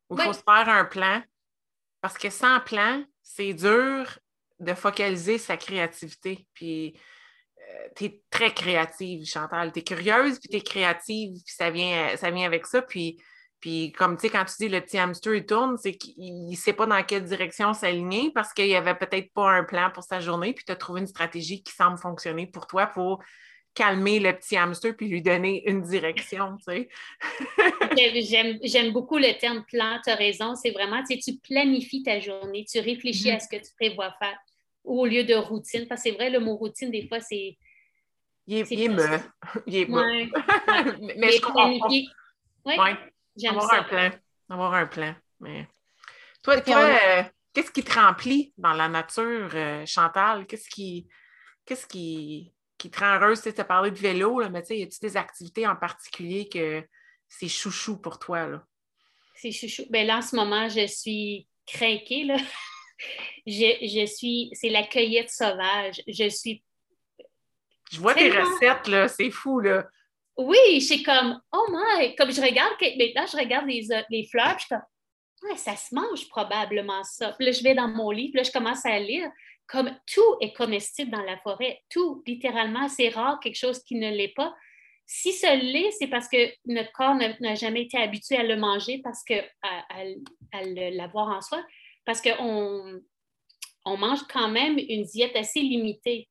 [0.10, 1.22] ou il faut se faire un plan,
[2.02, 4.20] parce que sans plan, c'est dur
[4.60, 6.48] de focaliser sa créativité.
[6.54, 7.00] Puis
[7.96, 9.72] tu es très créative, Chantal.
[9.72, 12.82] Tu es curieuse, puis tu es créative, puis ça vient, ça vient avec ça.
[12.82, 13.18] Puis,
[13.60, 16.56] puis comme tu sais, quand tu dis le petit hamster, il tourne, c'est qu'il ne
[16.56, 20.04] sait pas dans quelle direction s'aligner parce qu'il n'y avait peut-être pas un plan pour
[20.04, 23.24] sa journée, puis tu as trouvé une stratégie qui semble fonctionner pour toi pour
[23.74, 26.90] calmer le petit hamster puis lui donner une direction, tu sais.
[28.64, 30.56] J'aime beaucoup le terme plan, tu as raison.
[30.56, 33.40] C'est vraiment, tu tu planifies ta journée, tu réfléchis à mm-hmm.
[33.42, 34.38] ce que tu prévois faire
[34.86, 35.86] au lieu de routine.
[35.88, 37.58] Parce que c'est vrai, le mot routine, des fois, c'est
[38.48, 39.20] il est, il est me.
[39.68, 40.30] Il est ouais,
[41.18, 41.70] Mais, je comprends.
[41.88, 42.10] Oui,
[42.66, 42.96] ouais.
[43.36, 44.12] j'aime avoir un plan.
[44.50, 45.16] Avoir un plan.
[45.40, 45.68] Mais...
[46.44, 47.24] Toi, toi euh,
[47.54, 50.46] qu'est-ce qui te remplit dans la nature, euh, Chantal?
[50.46, 51.08] Qu'est-ce qui,
[51.66, 53.42] qu'est-ce qui, qui te rend heureuse?
[53.42, 56.48] Tu as parlé de vélo, là, mais tu sais, y a-t-il des activités en particulier
[56.48, 56.84] que
[57.28, 58.48] c'est chouchou pour toi?
[58.48, 58.64] Là?
[59.36, 59.84] C'est chouchou.
[59.90, 62.26] Ben là, en ce moment, je suis craquée.
[62.26, 62.38] Là.
[63.48, 66.02] je, je suis, c'est la cueillette sauvage.
[66.08, 66.64] Je suis
[67.92, 69.86] je vois tes recettes, là, c'est fou, là.
[70.38, 74.56] Oui, c'est comme, oh my, comme je regarde, maintenant je regarde les, euh, les fleurs,
[74.58, 77.32] puis je suis comme, ouais, ça se mange probablement ça.
[77.34, 79.30] Puis là, je vais dans mon livre, puis là, je commence à lire,
[79.68, 84.12] comme tout est comestible dans la forêt, tout, littéralement, c'est rare quelque chose qui ne
[84.12, 84.54] l'est pas.
[85.08, 89.02] si ça l'est, c'est parce que notre corps n'a jamais été habitué à le manger
[89.04, 90.60] parce que à,
[90.92, 91.64] l'avoir en soi,
[92.06, 93.02] parce qu'on
[93.86, 96.28] on mange quand même une diète assez limitée.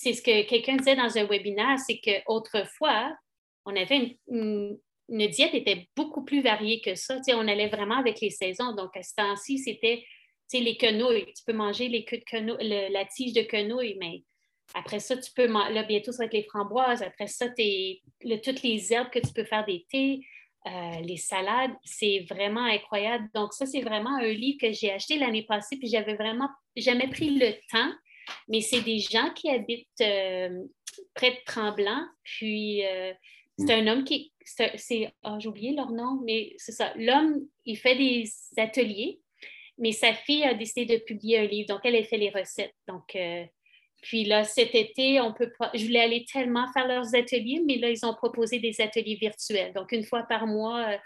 [0.00, 3.12] C'est ce que quelqu'un disait dans un webinaire, c'est qu'autrefois,
[3.64, 4.78] on avait une,
[5.08, 7.16] diète était beaucoup plus variée que ça.
[7.34, 8.76] on allait vraiment avec les saisons.
[8.76, 10.04] Donc, à ce temps-ci, c'était
[10.52, 11.26] les quenouilles.
[11.34, 14.22] Tu peux manger les queues de la tige de quenouilles, mais
[14.72, 17.02] après ça, tu peux, là, bientôt, ça va être les framboises.
[17.02, 20.20] Après ça, le, toutes les herbes que tu peux faire des thés,
[20.66, 23.28] euh, les salades, c'est vraiment incroyable.
[23.34, 27.08] Donc, ça, c'est vraiment un livre que j'ai acheté l'année passée, puis j'avais vraiment jamais
[27.08, 27.92] pris le temps.
[28.48, 30.64] Mais c'est des gens qui habitent euh,
[31.14, 32.04] près de Tremblant.
[32.22, 33.12] Puis, euh,
[33.58, 34.32] c'est un homme qui.
[34.44, 36.92] C'est, oh, j'ai oublié leur nom, mais c'est ça.
[36.96, 38.24] L'homme, il fait des
[38.56, 39.20] ateliers,
[39.76, 41.68] mais sa fille a décidé de publier un livre.
[41.68, 42.74] Donc, elle a fait les recettes.
[42.86, 43.14] Donc,
[44.02, 47.76] puis là, cet été, on peut pas, je voulais aller tellement faire leurs ateliers, mais
[47.76, 49.72] là, ils ont proposé des ateliers virtuels.
[49.72, 50.96] Donc, une fois par mois, euh,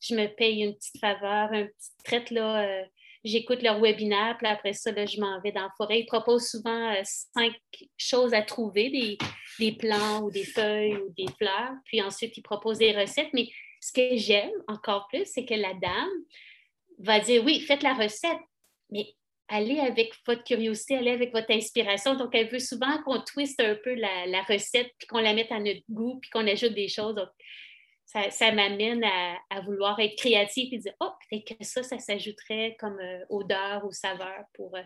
[0.00, 2.84] je me paye une petite faveur, un petit traite, là.
[3.24, 6.00] J'écoute leur webinaire, puis après ça, là, je m'en vais dans la forêt.
[6.00, 7.54] Ils proposent souvent euh, cinq
[7.96, 9.18] choses à trouver, des,
[9.58, 11.72] des plants ou des feuilles ou des fleurs.
[11.86, 13.30] Puis ensuite, ils proposent des recettes.
[13.32, 13.48] Mais
[13.80, 16.08] ce que j'aime encore plus, c'est que la dame
[16.98, 18.38] va dire, oui, faites la recette,
[18.90, 19.06] mais
[19.48, 22.14] allez avec votre curiosité, allez avec votre inspiration.
[22.14, 25.58] Donc, elle veut souvent qu'on twiste un peu la, recette, puis qu'on la mette à
[25.58, 27.16] notre goût, puis qu'on ajoute des choses.
[28.08, 32.98] Ça, m'amène à, vouloir être créative et dire, oh, peut-être que ça, ça s'ajouterait comme
[32.98, 34.82] euh, odeur ou saveur pour euh,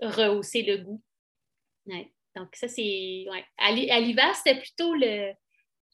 [0.00, 1.02] rehausser le goût.
[2.34, 3.26] Donc, ça, c'est.
[3.30, 3.44] Ouais.
[3.58, 5.32] À l'hiver, c'était plutôt le,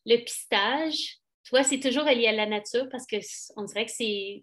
[0.07, 1.19] le pistage.
[1.49, 4.43] Toi, c'est toujours lié à la nature parce qu'on dirait que c'est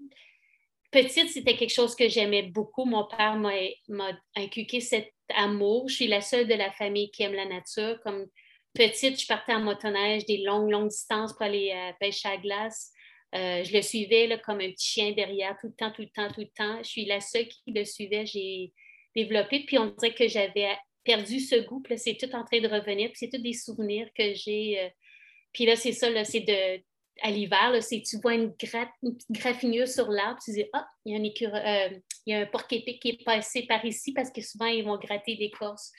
[0.91, 2.85] petite, c'était quelque chose que j'aimais beaucoup.
[2.85, 5.87] Mon père m'a inculqué cet amour.
[5.87, 7.99] Je suis la seule de la famille qui aime la nature.
[8.01, 8.27] Comme
[8.73, 12.91] petite, je partais en motoneige des longues, longues distances pour aller euh, pêcher à glace.
[13.33, 16.09] Euh, je le suivais là, comme un petit chien derrière, tout le temps, tout le
[16.09, 16.77] temps, tout le temps.
[16.83, 18.25] Je suis la seule qui le suivait.
[18.25, 18.73] J'ai
[19.15, 19.65] développé.
[19.65, 21.81] Puis on dirait que j'avais perdu ce goût.
[21.81, 23.09] Puis là, c'est tout en train de revenir.
[23.09, 24.81] Puis c'est tous des souvenirs que j'ai.
[24.81, 24.89] Euh,
[25.53, 26.81] puis là, c'est ça, c'est de,
[27.21, 28.53] à l'hiver, si tu vois une,
[29.29, 32.45] graffinure sur l'arbre, tu dis Ah, il y a un, euh, il y a un
[32.45, 35.91] porc-épic qui est passé par ici parce que souvent, ils vont gratter l'écorce.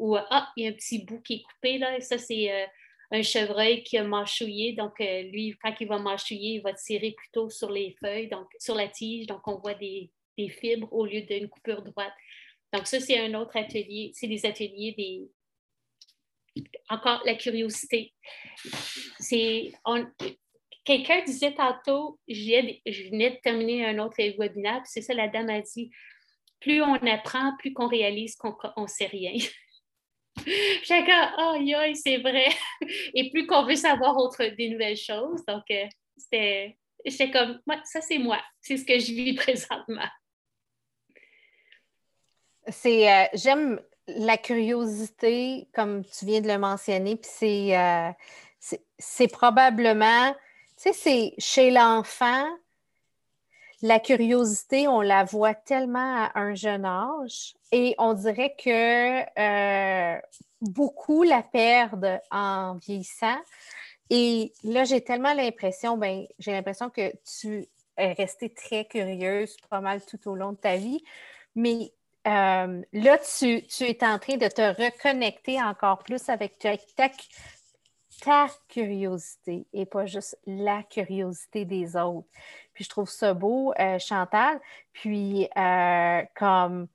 [0.00, 2.50] Ou Ah, il y a un petit bout qui est coupé là, et ça, c'est
[2.50, 2.66] euh,
[3.10, 4.72] un chevreuil qui a mâchouillé.
[4.72, 8.46] Donc, euh, lui, quand il va mâchouiller, il va tirer plutôt sur les feuilles, donc
[8.58, 9.26] sur la tige.
[9.26, 10.10] Donc, on voit des,
[10.48, 12.14] fibres au lieu d'une coupure droite.
[12.72, 14.10] Donc, ça, c'est un autre atelier.
[14.14, 18.14] C'est des ateliers des, encore la curiosité.
[19.18, 19.72] C'est
[20.82, 25.60] Quelqu'un disait tantôt, je venais de terminer un autre webinaire, c'est ça, la dame a
[25.60, 25.90] dit
[26.58, 29.32] plus on apprend, plus qu'on réalise qu'on ne sait rien.
[30.84, 32.46] Chacun, oh, aïe, c'est vrai.
[33.14, 35.44] Et plus qu'on veut savoir autre, des nouvelles choses.
[35.46, 35.86] Donc, euh,
[36.16, 38.40] c'était comme, moi, ça, c'est moi.
[38.60, 40.08] C'est ce que je vis présentement.
[42.68, 48.10] C'est, euh, j'aime la curiosité, comme tu viens de le mentionner, puis c'est, euh,
[48.98, 50.34] c'est probablement
[50.82, 52.48] tu sais, c'est chez l'enfant,
[53.82, 60.20] la curiosité, on la voit tellement à un jeune âge et on dirait que euh,
[60.60, 63.38] beaucoup la perdent en vieillissant.
[64.10, 67.66] Et là, j'ai tellement l'impression, ben, j'ai l'impression que tu
[67.96, 71.02] es restée très curieuse pas mal tout au long de ta vie.
[71.54, 71.92] Mais
[72.26, 77.08] euh, là, tu, es en train de te reconnecter encore plus avec ta,
[78.20, 82.28] ta curiosité et pas juste la curiosité des autres.
[82.74, 84.60] Puis je trouve ça beau, euh, Chantal.
[84.92, 86.88] Puis euh, comme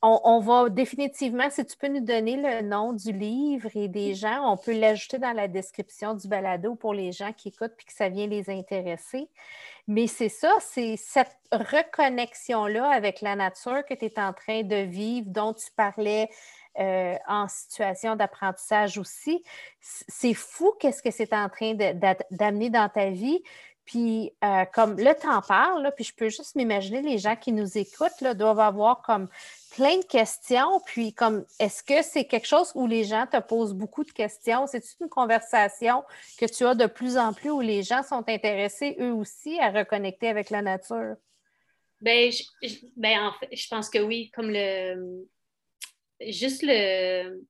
[0.00, 4.52] on, va définitivement, si tu peux nous donner le nom du livre et des gens,
[4.52, 7.92] on peut l'ajouter dans la description du balado pour les gens qui écoutent puis que
[7.92, 9.28] ça vient les intéresser.
[9.88, 14.76] Mais c'est ça, c'est cette reconnexion-là avec la nature que tu es en train de
[14.76, 16.28] vivre, dont tu parlais
[16.78, 19.42] euh, en situation d'apprentissage aussi.
[19.80, 21.74] C'est fou qu'est-ce que c'est en train
[22.30, 23.42] d'amener dans ta vie.
[23.88, 27.78] Puis, euh, comme le temps parle, puis je peux juste m'imaginer les gens qui nous
[27.78, 29.28] écoutent là, doivent avoir comme
[29.70, 30.78] plein de questions.
[30.84, 34.66] Puis, comme, est-ce que c'est quelque chose où les gens te posent beaucoup de questions?
[34.66, 36.04] C'est une conversation
[36.38, 39.70] que tu as de plus en plus où les gens sont intéressés eux aussi à
[39.70, 41.16] reconnecter avec la nature?
[42.02, 42.28] Bien,
[42.94, 45.26] ben, en fait, je pense que oui, comme le,
[46.26, 47.40] juste le.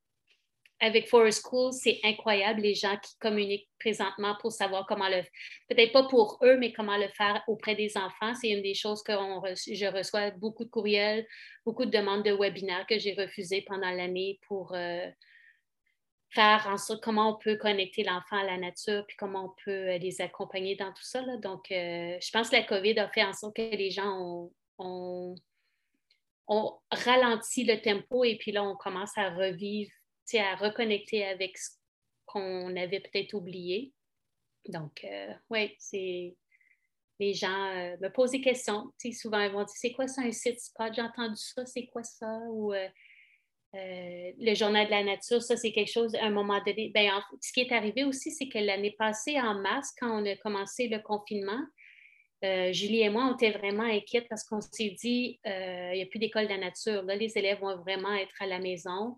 [0.81, 5.23] Avec Forest School, c'est incroyable les gens qui communiquent présentement pour savoir comment le.
[5.69, 8.35] Peut-être pas pour eux, mais comment le faire auprès des enfants.
[8.37, 11.27] C'est une des choses que je reçois beaucoup de courriels,
[11.66, 14.73] beaucoup de demandes de webinaires que j'ai refusées pendant l'année pour.
[14.75, 15.09] Euh,
[16.31, 19.97] faire en sorte comment on peut connecter l'enfant à la nature, puis comment on peut
[19.97, 21.23] les accompagner dans tout ça.
[21.39, 25.35] Donc, je pense que la COVID a fait en sorte que les gens ont,
[26.49, 29.90] ralenti le tempo et puis là, on commence à revivre,
[30.34, 31.70] à reconnecter avec ce
[32.26, 33.92] qu'on avait peut-être oublié.
[34.66, 35.07] Donc,
[35.51, 36.34] oui, c'est
[37.18, 38.92] les gens euh, me posent des questions.
[39.12, 40.92] souvent, ils vont dire C'est quoi ça, un site spot?
[40.94, 42.38] J'ai entendu ça, c'est quoi ça?
[42.51, 42.88] Ou euh,
[43.74, 46.90] euh, le journal de la nature, ça, c'est quelque chose, à un moment donné.
[46.94, 50.36] Ben, ce qui est arrivé aussi, c'est que l'année passée, en mars, quand on a
[50.36, 51.61] commencé le confinement,
[52.43, 56.18] Julie et moi, on était vraiment inquiètes parce qu'on s'est dit il n'y a plus
[56.18, 57.03] d'école de la nature.
[57.03, 59.16] Là, les élèves vont vraiment être à la maison.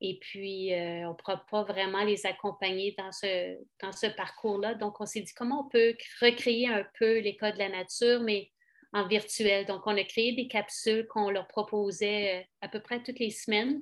[0.00, 4.74] Et puis, on ne pourra pas vraiment les accompagner dans ce, parcours-là.
[4.74, 8.50] Donc, on s'est dit comment on peut recréer un peu l'école de la nature, mais
[8.92, 9.66] en virtuel?
[9.66, 13.30] Donc, on a créé des capsules qu'on leur proposait euh, à peu près toutes les
[13.30, 13.80] semaines.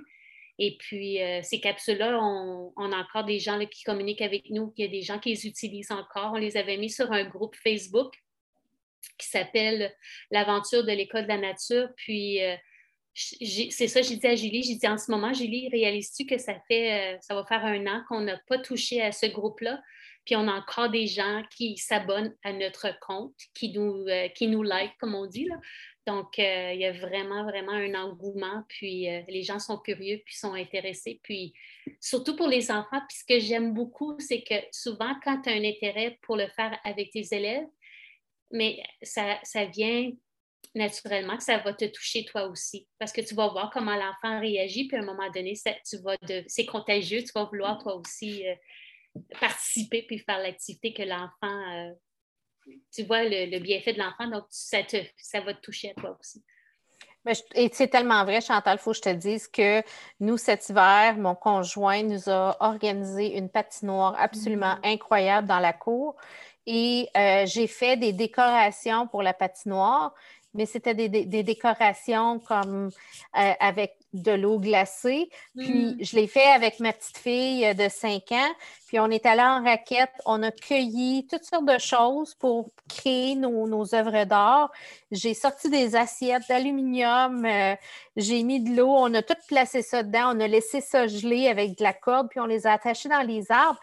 [0.58, 4.84] Et puis, euh, ces capsules-là, on, a encore des gens qui communiquent avec nous, il
[4.84, 6.32] y a des gens qui les utilisent encore.
[6.34, 8.14] On les avait mis sur un groupe Facebook
[9.18, 9.92] qui s'appelle
[10.30, 11.88] L'aventure de l'école de la nature.
[11.96, 12.56] Puis, euh,
[13.14, 16.54] c'est ça, j'ai dit à Julie, j'ai dit en ce moment, Julie, réalises-tu que ça
[16.66, 19.80] fait, euh, ça va faire un an qu'on n'a pas touché à ce groupe-là,
[20.24, 24.48] puis on a encore des gens qui s'abonnent à notre compte, qui nous, euh, qui
[24.48, 25.44] nous like, comme on dit.
[25.44, 25.56] Là.
[26.06, 30.34] Donc, euh, il y a vraiment, vraiment un engouement, puis les gens sont curieux, puis
[30.34, 31.20] sont intéressés.
[31.22, 31.54] Puis,
[32.00, 35.52] surtout pour les enfants, puis ce que j'aime beaucoup, c'est que souvent, quand tu as
[35.52, 37.64] un intérêt pour le faire avec tes élèves,
[38.50, 40.10] mais ça, ça vient
[40.74, 42.88] naturellement que ça va te toucher toi aussi.
[42.98, 45.54] Parce que tu vas voir comment l'enfant réagit, puis à un moment donné,
[45.88, 48.54] tu vas de, c'est contagieux, tu vas vouloir toi aussi euh,
[49.40, 51.92] participer puis faire l'activité que l'enfant, euh,
[52.92, 56.16] tu vois le, bienfait de l'enfant, donc ça, te, ça va te toucher à toi
[56.18, 56.42] aussi.
[57.54, 59.82] Et c'est tellement vrai, Chantal, il faut que je te dise que
[60.20, 64.80] nous, cet hiver, mon conjoint nous a organisé une patinoire absolument mm.
[64.84, 66.16] incroyable dans la cour.
[66.66, 70.14] Et euh, j'ai fait des décorations pour la patinoire
[70.54, 72.90] mais c'était des, décorations comme
[73.36, 75.28] euh, avec de l'eau glacée.
[75.56, 75.96] Puis mm.
[76.00, 78.52] je l'ai fait avec ma petite fille de 5 ans.
[78.86, 83.34] Puis on est allé en raquette, on a cueilli toutes sortes de choses pour créer
[83.34, 84.70] nos, œuvres d'art.
[85.10, 87.74] J'ai sorti des assiettes d'aluminium, euh,
[88.16, 91.48] j'ai mis de l'eau, on a tout placé ça dedans, on a laissé ça geler
[91.48, 93.80] avec de la corde, puis on les a attachés dans les arbres.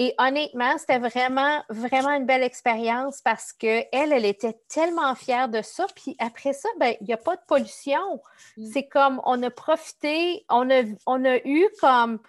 [0.00, 5.60] Et honnêtement, c'était vraiment, vraiment une belle expérience parce qu'elle, elle était tellement fière de
[5.60, 5.86] ça.
[5.96, 8.22] Puis après ça, ben, il n'y a pas de pollution.
[8.56, 8.70] Mm.
[8.72, 12.20] C'est comme on a profité, on a, on a eu comme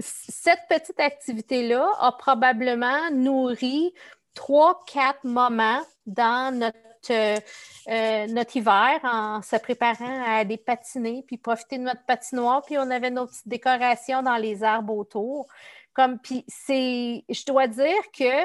[0.00, 3.94] cette petite activité-là a probablement nourri
[4.34, 6.76] trois, quatre moments dans notre,
[7.88, 12.76] euh, notre hiver en se préparant à aller patiner, puis profiter de notre patinoire, puis
[12.78, 15.46] on avait nos petites décorations dans les arbres autour.
[15.96, 18.44] Comme, puis c'est, je dois dire que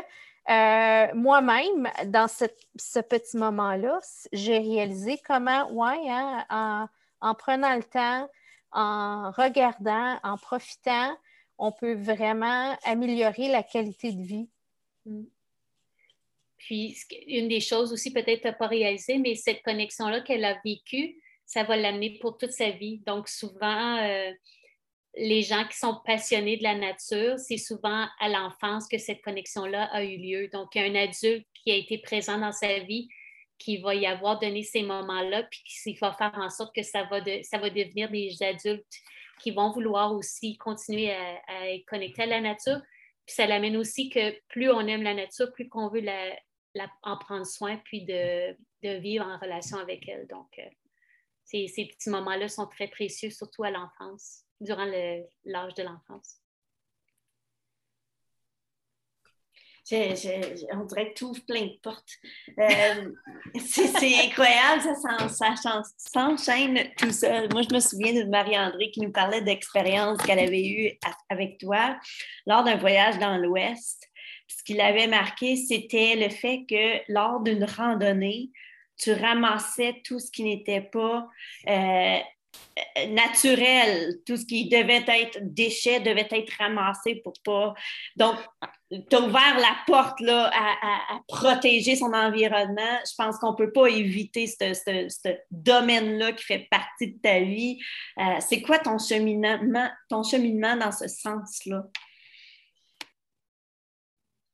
[0.49, 3.99] euh, moi-même, dans ce petit moment-là,
[4.31, 6.87] j'ai réalisé comment, ouais, hein,
[7.19, 8.29] en, prenant le temps,
[8.71, 11.13] en regardant, en profitant,
[11.57, 14.47] on peut vraiment améliorer la qualité de vie.
[15.05, 15.23] Mm.
[16.57, 16.95] Puis,
[17.27, 21.75] une des choses aussi, peut-être pas réalisé, mais cette connexion-là qu'elle a vécue, ça va
[21.75, 22.99] l'amener pour toute sa vie.
[23.05, 24.31] Donc, souvent, euh,
[25.15, 29.85] les gens qui sont passionnés de la nature, c'est souvent à l'enfance que cette connexion-là
[29.91, 30.47] a eu lieu.
[30.49, 33.09] Donc, il y a un adulte qui a été présent dans sa vie
[33.57, 37.03] qui va y avoir donné ces moments-là, puis qui va faire en sorte que ça
[37.03, 38.85] va, devenir des adultes
[39.39, 42.81] qui vont vouloir aussi continuer à, être connectés à la nature.
[43.25, 46.03] Puis ça l'amène aussi que plus on aime la nature, plus qu'on veut
[47.03, 50.25] en prendre soin, puis de, vivre en relation avec elle.
[50.27, 50.69] Donc, euh,
[51.43, 54.85] ces petits moments-là sont très précieux, surtout à l'enfance durant
[55.43, 56.37] l'âge de l'enfance.
[59.91, 62.13] on dirait que tu ouvres plein de portes.
[62.57, 63.11] Euh,
[63.59, 64.83] c'est incroyable,
[65.29, 67.49] ça, s'enchaîne tout seul.
[67.51, 70.91] Moi, je me souviens de Marie-André qui nous parlait d'expériences qu'elle avait eues
[71.29, 71.97] avec toi
[72.45, 74.07] lors d'un voyage dans l'Ouest.
[74.47, 78.51] Ce qui l'avait marqué, c'était le fait que lors d'une randonnée,
[78.97, 81.27] tu ramassais tout ce qui n'était pas
[81.67, 82.19] euh,
[83.09, 84.19] naturel.
[84.25, 87.73] Tout ce qui devait être déchet devait être ramassé pour pas.
[88.15, 88.35] Donc,
[88.89, 92.99] tu as ouvert la porte là, à, protéger son environnement.
[93.05, 97.79] Je pense qu'on ne peut pas éviter ce, domaine-là qui fait partie de ta vie.
[98.19, 101.83] Euh, c'est quoi ton cheminement, ton cheminement dans ce sens-là?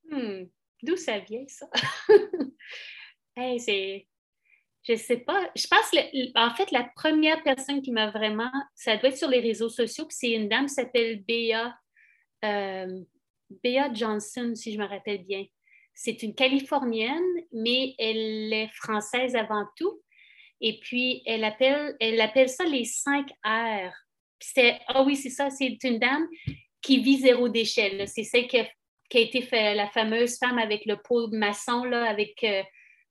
[0.09, 0.45] Hmm,
[0.83, 1.67] d'où ça vient, ça?
[3.59, 4.07] c'est
[4.87, 5.49] je sais pas.
[5.55, 5.91] Je pense,
[6.35, 10.05] en fait, la première personne qui m'a vraiment, ça doit être sur les réseaux sociaux,
[10.09, 11.75] c'est une dame qui s'appelle Béa
[12.45, 13.01] euh,
[13.63, 15.45] Bea Johnson, si je me rappelle bien.
[15.93, 20.01] C'est une Californienne, mais elle est française avant tout.
[20.61, 23.91] Et puis, elle appelle, elle appelle ça les 5 R.
[24.87, 26.27] Ah oui, c'est ça, c'est une dame
[26.81, 28.05] qui vit zéro déchet.
[28.05, 28.67] C'est celle qui a,
[29.13, 32.61] été fait, la fameuse femme avec le pot maçon, là, avec, euh,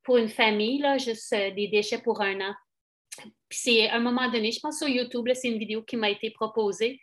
[0.06, 2.54] pour une famille, là, juste euh, des déchets pour un an.
[3.48, 6.08] Puis c'est à un moment donné, je pense sur YouTube, c'est une vidéo qui m'a
[6.08, 7.00] été proposée.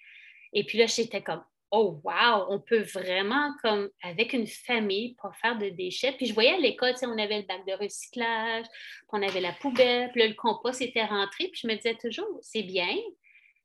[0.53, 5.33] Et puis là, j'étais comme, oh wow, on peut vraiment, comme avec une famille, pas
[5.33, 6.13] faire de déchets.
[6.13, 8.65] Puis je voyais à l'école, on avait le bac de recyclage,
[9.11, 11.49] on avait la poubelle, puis là, le compost était rentré.
[11.49, 12.95] Puis je me disais toujours, c'est bien,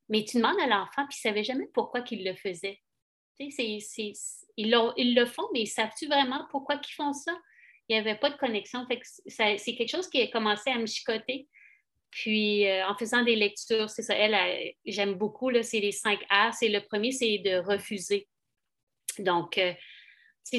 [0.09, 2.81] mais tu demandes à l'enfant, puis il ne savait jamais pourquoi qu'il le faisait.
[3.39, 3.79] ils,
[4.57, 7.31] ils, le font, mais savent-tu vraiment pourquoi ils font ça?
[7.89, 8.85] Il n'y avait pas de connexion.
[9.25, 11.47] c'est quelque chose qui a commencé à me chicoter.
[12.11, 16.51] Puis, euh, en faisant des lectures, c'est ça, elle, j'aime beaucoup, c'est les cinq A.
[16.51, 18.27] C'est le premier, c'est de refuser.
[19.17, 19.73] Donc, euh,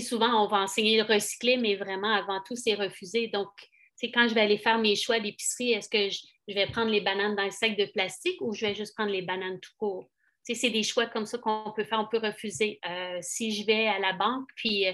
[0.02, 3.28] souvent, on va enseigner le recycler, mais vraiment, avant tout, c'est refuser.
[3.28, 3.48] Donc,
[3.94, 7.00] c'est quand je vais aller faire mes choix d'épicerie, est-ce que je, vais prendre les
[7.00, 10.08] bananes dans le sac de plastique ou je vais juste prendre les bananes tout court?
[10.52, 12.80] c'est des choix comme ça qu'on peut faire, on peut refuser.
[12.84, 14.84] Euh, si je vais à la banque, puis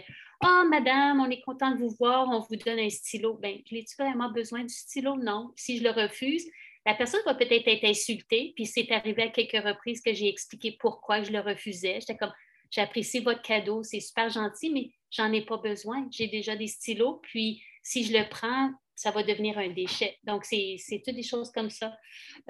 [0.45, 3.34] oh, madame, on est content de vous voir, on vous donne un stylo.
[3.34, 5.16] Bien, j'ai-tu vraiment besoin du stylo?
[5.16, 5.53] Non.
[5.57, 6.47] Si je le refuse,
[6.87, 10.76] la personne va peut-être être insultée, puis c'est arrivé à quelques reprises que j'ai expliqué
[10.78, 11.99] pourquoi je le refusais.
[12.01, 12.32] J'étais comme,
[12.70, 16.07] j'apprécie votre cadeau, c'est super gentil, mais j'en ai pas besoin.
[16.11, 20.16] J'ai déjà des stylos, puis si je le prends, ça va devenir un déchet.
[20.24, 21.97] Donc, c'est toutes des choses comme ça.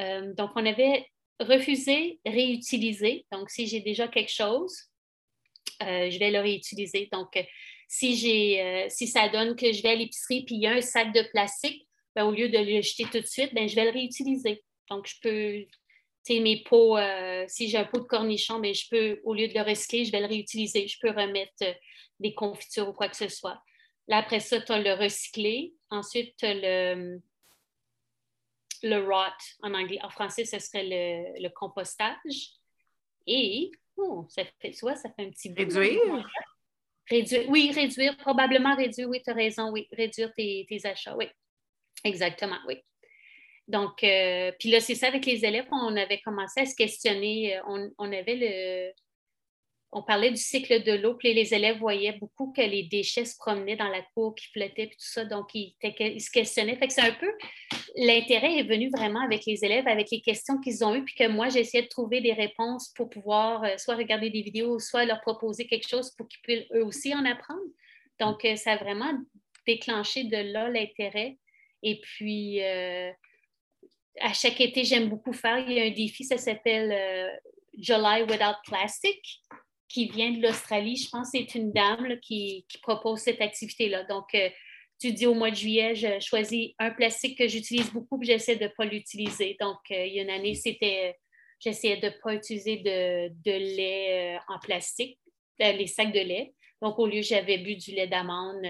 [0.00, 1.06] Euh, donc, on avait
[1.40, 3.26] refusé, réutilisé.
[3.32, 4.74] Donc, si j'ai déjà quelque chose,
[5.82, 7.08] euh, je vais le réutiliser.
[7.10, 7.36] Donc,
[7.88, 10.72] si, j'ai, euh, si ça donne que je vais à l'épicerie puis il y a
[10.72, 13.74] un sac de plastique, ben, au lieu de le jeter tout de suite, ben, je
[13.74, 14.64] vais le réutiliser.
[14.90, 15.66] Donc, je peux,
[16.24, 19.34] tu sais, mes pots, euh, si j'ai un pot de cornichon, ben, je peux, au
[19.34, 20.88] lieu de le recycler, je vais le réutiliser.
[20.88, 21.72] Je peux remettre euh,
[22.18, 23.60] des confitures ou quoi que ce soit.
[24.08, 25.74] Là, après ça, tu as le recyclé.
[25.90, 27.20] Ensuite, tu as le,
[28.82, 29.98] le rot en anglais.
[30.02, 30.84] En français, ce serait
[31.38, 32.52] le, compostage.
[33.26, 35.58] Et, oh, ça fait, tu vois, ça fait un petit bout.
[35.58, 36.28] Réduire?
[37.08, 41.26] Réduire, oui, réduire, probablement réduire, oui, tu as raison, oui, réduire tes, achats, oui.
[42.04, 42.82] Exactement, oui.
[43.68, 47.56] Donc, euh, puis là, c'est ça avec les élèves, on avait commencé à se questionner,
[47.56, 48.92] euh, on, avait le,
[49.92, 53.36] on parlait du cycle de l'eau, puis les élèves voyaient beaucoup que les déchets se
[53.36, 56.76] promenaient dans la cour, qui flottaient, puis tout ça, donc ils, se questionnaient.
[56.76, 57.32] Fait que c'est un peu,
[57.96, 61.28] l'intérêt est venu vraiment avec les élèves, avec les questions qu'ils ont eues, puis que
[61.28, 65.20] moi, j'essayais de trouver des réponses pour pouvoir euh, soit regarder des vidéos, soit leur
[65.20, 67.62] proposer quelque chose pour qu'ils puissent eux aussi en apprendre.
[68.18, 69.12] Donc, euh, ça a vraiment
[69.66, 71.38] déclenché de là l'intérêt.
[71.82, 73.10] Et puis, euh,
[74.20, 75.58] à chaque été, j'aime beaucoup faire.
[75.58, 77.38] Il y a un défi, ça s'appelle
[77.78, 79.42] July Without Plastic
[79.88, 80.96] qui vient de l'Australie.
[80.96, 84.04] Je pense que c'est une dame qui, propose cette activité-là.
[84.04, 84.48] Donc, euh,
[84.98, 88.56] tu dis au mois de juillet, je choisis un plastique que j'utilise beaucoup et j'essaie
[88.56, 89.56] de ne pas l'utiliser.
[89.60, 91.16] Donc, euh, il y a une année, c'était,
[91.60, 95.18] j'essayais de ne pas utiliser de, lait euh, en plastique,
[95.58, 96.54] les sacs de lait.
[96.82, 98.64] Donc, au lieu, j'avais bu du lait d'amande.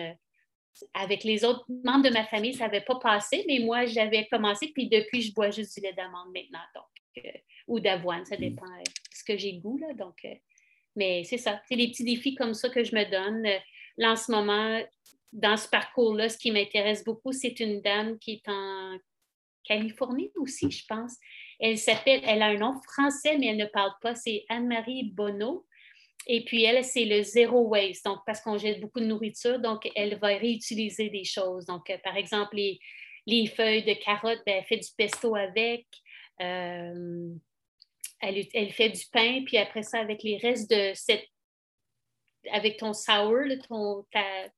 [0.92, 4.72] avec les autres membres de ma famille, ça n'avait pas passé, mais moi, j'avais commencé,
[4.74, 7.24] puis depuis, je bois juste du lait d'amande maintenant, donc,
[7.66, 10.22] ou d'avoine, ça dépend de ce que j'ai goût, là, donc
[10.96, 13.42] mais c'est ça, c'est des petits défis comme ça que je me donne.
[13.98, 14.82] Là, en ce moment,
[15.32, 18.98] dans ce parcours-là, ce qui m'intéresse beaucoup, c'est une dame qui est en
[19.64, 21.16] Californie aussi, je pense.
[21.58, 24.14] Elle s'appelle, elle a un nom français, mais elle ne parle pas.
[24.14, 25.66] C'est Anne-Marie Bonneau.
[26.26, 29.88] Et puis, elle, c'est le zéro waste, donc parce qu'on jette beaucoup de nourriture, donc
[29.94, 31.66] elle va réutiliser des choses.
[31.66, 35.86] Donc, euh, par exemple, les, feuilles de carottes, ben, elle fait du pesto avec.
[36.40, 37.28] Euh,
[38.52, 41.26] elle, fait du pain, puis après ça, avec les restes de cette.
[42.50, 44.48] avec ton sour, ton, ta,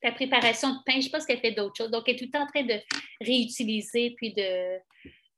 [0.00, 1.90] ta préparation de pain, je ce qu'elle fait d'autre chose.
[1.90, 2.80] Donc, elle est tout le temps en train de
[3.20, 4.78] réutiliser puis de,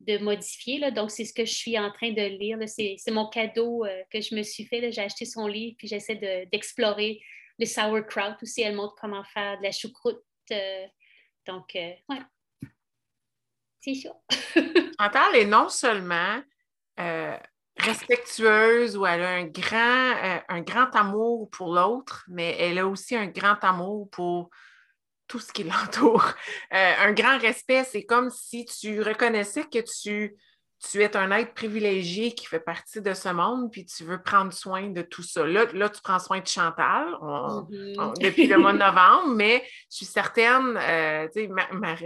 [0.01, 0.79] de modifier.
[0.79, 0.91] Là.
[0.91, 2.59] Donc, c'est ce que je suis en train de lire.
[2.67, 4.93] C'est, mon cadeau euh, que je me suis fait.
[4.93, 7.21] J'ai acheté son livre, puis j'essaie d'explorer
[7.59, 8.63] le sauerkraut aussi.
[8.63, 10.23] Elle montre comment faire de la choucroute.
[10.53, 10.87] Euh.
[11.47, 12.19] donc, euh, ouais.
[13.81, 14.11] C'est ça.
[14.99, 16.43] Entends, et non seulement
[17.01, 17.37] euh,
[17.77, 22.87] respectueuse ou elle a un grand, euh, un grand amour pour l'autre, mais elle a
[22.87, 24.51] aussi un grand amour pour
[25.27, 26.25] tout ce qui l'entoure.
[26.73, 30.37] Euh, un grand respect, c'est comme si tu reconnaissais que tu,
[30.81, 34.53] tu es un être privilégié qui fait partie de ce monde, puis tu veux prendre
[34.53, 35.47] soin de tout ça.
[35.47, 38.19] Là, là tu prends soin de Chantal mm-hmm.
[38.23, 40.79] depuis le mois de novembre, mais je suis certaine,
[41.35, 41.51] tu sais,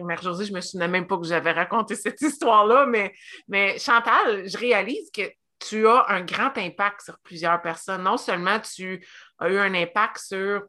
[0.02, 3.14] Marie-Josée, je me souviens même pas que j'avais raconté cette histoire-là, mais,
[3.48, 5.22] mais Chantal, je réalise que
[5.60, 8.02] tu as un grand impact sur plusieurs personnes.
[8.02, 9.06] Non seulement tu
[9.38, 10.64] as eu un impact sur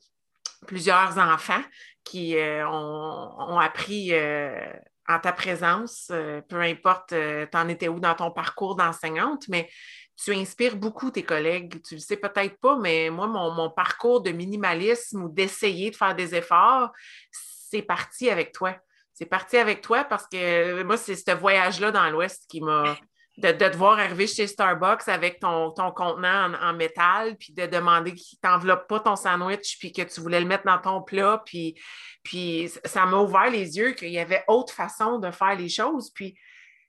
[0.65, 1.61] plusieurs enfants
[2.03, 4.71] qui euh, ont, appris euh,
[5.07, 9.69] en ta présence, euh, peu importe tu en étais où dans ton parcours d'enseignante, mais
[10.17, 11.81] tu inspires beaucoup tes collègues.
[11.83, 15.95] Tu le sais peut-être pas, mais moi, mon, mon parcours de minimalisme ou d'essayer de
[15.95, 16.91] faire des efforts,
[17.31, 18.75] c'est parti avec toi.
[19.13, 22.95] C'est parti avec toi parce que moi, c'est ce voyage-là dans l'Ouest qui m'a
[23.38, 28.13] de, te voir arriver chez Starbucks avec ton, ton contenant en, métal, puis de demander
[28.13, 31.75] qu'il t'enveloppe pas ton sandwich, puis que tu voulais le mettre dans ton plat, puis,
[32.23, 36.11] puis ça m'a ouvert les yeux qu'il y avait autre façon de faire les choses.
[36.11, 36.38] Puis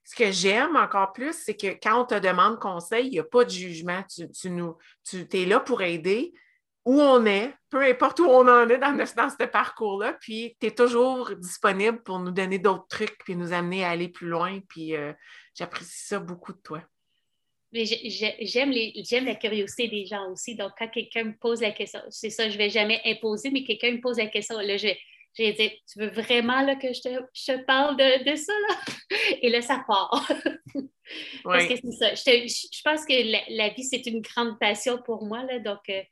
[0.05, 3.25] ce que j'aime encore plus, c'est que quand on te demande conseil, il n'y a
[3.25, 4.05] pas de jugement.
[4.09, 6.33] Tu, tu es là pour aider,
[6.85, 10.69] où on est, peu importe où on en est dans, dans ce parcours-là, puis tu
[10.69, 14.61] es toujours disponible pour nous donner d'autres trucs, puis nous amener à aller plus loin,
[14.69, 15.13] puis euh,
[15.57, 16.83] j'apprécie ça beaucoup de toi.
[17.73, 20.55] J'aime la curiosité des gens aussi.
[20.55, 23.65] Donc, quand quelqu'un me pose la question, c'est ça, je ne vais jamais imposer, mais
[23.65, 24.89] quelqu'un me pose la question, là, je
[25.39, 28.53] vais, dire, tu veux vraiment là, que je te, je parle de, de, ça?
[28.69, 28.77] Là?
[29.43, 30.31] Et là, ça part.
[31.45, 32.15] Parce que c'est ça.
[32.15, 35.43] Je, je, pense que la, vie, c'est une grande passion pour moi.
[35.45, 36.03] Là, donc, euh,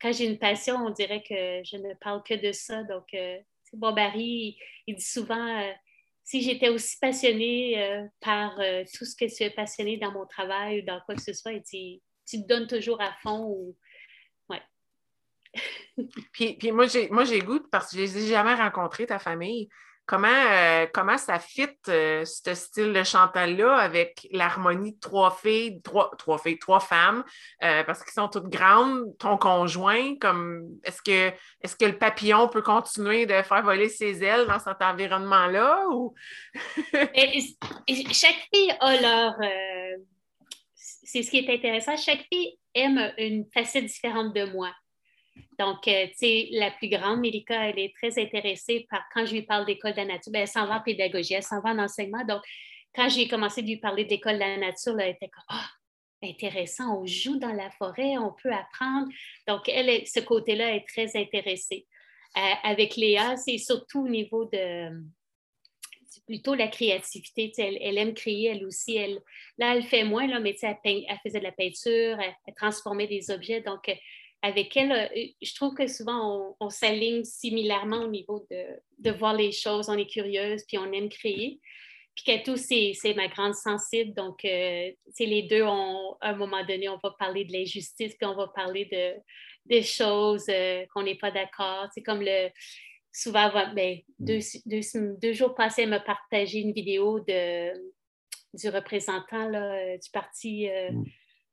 [0.00, 2.82] quand j'ai une passion, on dirait que je ne parle que de ça.
[2.84, 3.38] Donc, euh,
[3.72, 5.72] bon, Barry, il, dit souvent euh,
[6.30, 8.54] si j'étais aussi passionnée euh, par
[8.96, 11.58] tout ce que tu es passionné dans mon travail ou dans quoi que ce soit,
[11.58, 13.46] tu te donnes toujours à fond.
[13.48, 13.76] Ou...
[14.48, 14.62] Ouais.
[16.32, 19.68] puis moi, j'ai goût parce que je ne les ai jamais rencontrés, ta famille.
[20.06, 25.80] Comment, euh, comment ça fit euh, ce style de Chantal-là avec l'harmonie de trois filles,
[25.82, 27.22] trois, trois filles, trois femmes,
[27.62, 31.32] euh, parce qu'ils sont toutes grandes, ton conjoint, comme est-ce que
[31.62, 35.86] est-ce que le papillon peut continuer de faire voler ses ailes dans cet environnement-là?
[35.92, 36.14] Ou...
[38.12, 39.34] chaque fille a leur
[41.10, 44.72] c'est ce qui est intéressant, chaque fille aime une facette différente de moi.
[45.58, 49.32] Donc, euh, tu sais, la plus grande, Mélika, elle est très intéressée par quand je
[49.32, 51.70] lui parle d'école de la nature, ben, elle s'en va en pédagogie, elle s'en va
[51.70, 52.24] en enseignement.
[52.24, 52.42] Donc,
[52.94, 55.68] quand j'ai commencé à lui parler d'école de la nature, elle était comme Ah,
[56.22, 59.08] intéressant, on joue dans la forêt, on peut apprendre.
[59.46, 61.86] Donc, elle, ce côté-là est très intéressée.
[62.36, 64.90] Euh, avec Léa, c'est surtout au niveau de
[66.26, 67.52] plutôt la créativité.
[67.58, 68.96] Elle, elle, aime créer, elle aussi.
[68.96, 69.20] Elle,
[69.58, 73.08] là, elle fait moins, là, mais elle, elle, faisait de la peinture, elle, elle, transformait
[73.08, 73.60] des objets.
[73.60, 73.90] Donc,
[74.42, 79.52] avec elle, euh, je trouve que souvent on, s'aligne similairement au niveau de, voir les
[79.52, 79.88] choses.
[79.88, 81.60] On est curieuse, puis on aime créer.
[82.14, 84.14] Puis Katou, c'est ma grande sensible.
[84.14, 88.26] Donc, euh, les deux, on, à un moment donné, on va parler de l'injustice, puis
[88.26, 89.14] on va parler de,
[89.66, 91.88] des choses euh, qu'on n'est pas d'accord.
[91.94, 92.48] C'est comme le.
[93.12, 97.72] Souvent, ben, deux, deux, jours passés, elle m'a partagé une vidéo de,
[98.54, 100.68] du représentant là, du parti.
[100.68, 101.04] Mm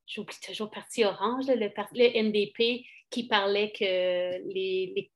[0.07, 5.11] j'oublie toujours Parti Orange, le, NDP, qui parlait que les,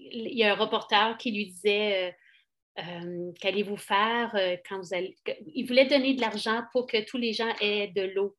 [0.00, 4.94] il y a un reporter qui lui disait euh, euh, qu'allez-vous faire euh, quand vous
[4.94, 5.16] allez.
[5.54, 8.36] Il voulait donner de l'argent pour que tous les gens aient de l'eau.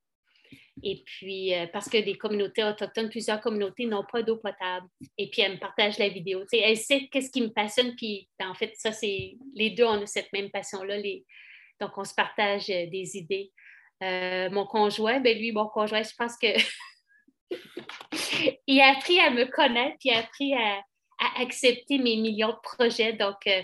[0.83, 4.87] Et puis, parce que les communautés autochtones, plusieurs communautés n'ont pas d'eau potable.
[5.17, 6.43] Et puis, elle me partage la vidéo.
[6.51, 7.93] elle sait qu'est-ce qui me passionne.
[7.95, 9.37] Puis, en fait, ça, c'est.
[9.53, 10.97] Les deux, on a cette même passion-là.
[10.97, 11.25] Les...
[11.79, 13.51] Donc, on se partage des idées.
[14.01, 16.47] Euh, mon conjoint, ben lui, mon conjoint, je pense que
[18.67, 20.81] il a appris à me connaître, puis il a appris à,
[21.39, 23.13] accepter mes millions de projets.
[23.13, 23.61] Donc, euh,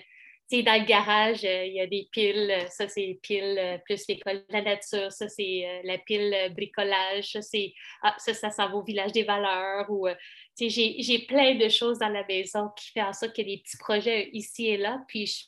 [0.49, 2.55] tu sais, dans le garage, euh, il y a des piles.
[2.69, 5.11] Ça, c'est les piles plus l'école de la nature.
[5.11, 7.31] Ça, c'est la pile bricolage.
[7.31, 7.73] Ça, c'est
[8.03, 9.89] ah, ça, ça s'en va au village des valeurs.
[9.89, 10.07] Ou,
[10.55, 13.53] tu sais, j'ai plein de choses dans la maison qui font en sorte qu'il y
[13.53, 14.99] a des petits projets ici et là.
[15.07, 15.45] Puis, je,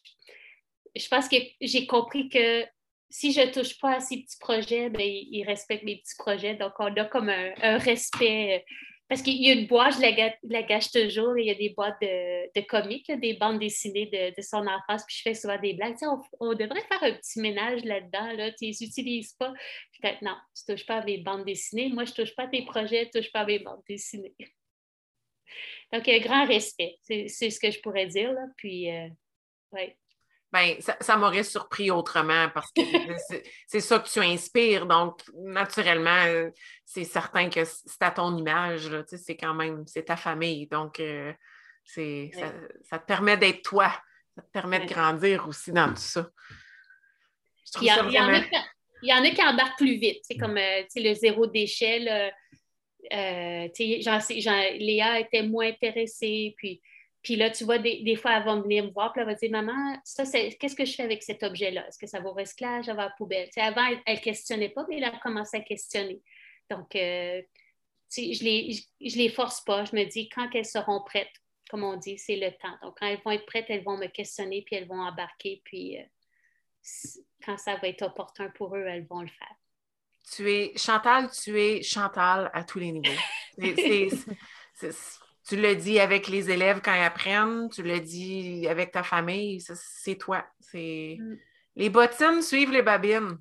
[0.99, 2.65] je pense que j'ai compris que
[3.09, 6.55] si je ne touche pas à ces petits projets, ben, ils respectent mes petits projets.
[6.55, 8.63] Donc, on a comme un, respect.
[9.07, 11.99] Parce qu'il y a une boîte, je la, gâche toujours, il y a des boîtes
[11.99, 15.95] de, de comics, des bandes dessinées de, son enfance, puis je fais souvent des blagues.
[16.39, 18.51] On, devrait faire un petit ménage là-dedans, là.
[18.51, 19.51] tu les utilises pas.
[19.91, 21.89] Puis, non, tu ne touches pas à mes bandes dessinées.
[21.89, 23.81] Moi, je ne touche pas à tes projets, tu ne touches pas à mes bandes
[23.89, 24.35] dessinées.
[25.91, 28.31] Donc, un grand respect, c'est ce que je pourrais dire.
[28.31, 28.45] Là.
[28.57, 29.07] Puis, euh,
[29.71, 29.97] ouais
[30.51, 32.81] ben, ça, m'aurait surpris autrement parce que
[33.67, 34.87] c'est ça que tu inspires.
[34.87, 36.49] Donc, naturellement, euh,
[36.85, 38.89] c'est certain que c'est à ton image.
[39.05, 40.65] C'est quand même, c'est ta famille.
[40.65, 41.31] Donc, euh,
[41.83, 42.31] c'est
[42.81, 43.91] ça, te permet d'être toi.
[44.35, 46.27] Ça te permet de grandir aussi dans tout ça.
[47.81, 50.21] il, y en a qui, embarquent plus vite.
[50.23, 52.31] C'est comme euh, le zéro déchet.
[54.79, 56.55] Léa était moins intéressée.
[56.57, 56.81] Puis
[57.21, 59.51] puis là, tu vois, des, fois, elle va venir me voir, puis elle va dire
[59.51, 61.87] Maman, ça, c'est, qu'est-ce que je fais avec cet objet-là?
[61.87, 63.49] Est-ce que ça va au recyclage, ça va à la poubelle?
[63.57, 66.21] Avant, elle ne questionnait pas, mais elle a commencé à questionner.
[66.69, 67.41] Donc, euh,
[68.15, 69.83] je les, je, les force pas.
[69.83, 71.33] Je me dis, quand elles seront prêtes,
[71.69, 72.77] comme on dit, c'est le temps.
[72.81, 75.97] Donc, quand elles vont être prêtes, elles vont me questionner, puis elles vont embarquer, puis
[77.43, 79.55] quand ça va être opportun pour eux, elles vont le faire.
[80.31, 83.19] Tu es, Chantal, tu es Chantal à tous les niveaux.
[85.47, 89.61] tu le dis avec les élèves quand ils apprennent, tu le dis avec ta famille,
[89.61, 90.45] c'est toi.
[90.59, 91.17] C'est...
[91.19, 91.37] Mm.
[91.75, 93.39] Les bottines suivent les babines.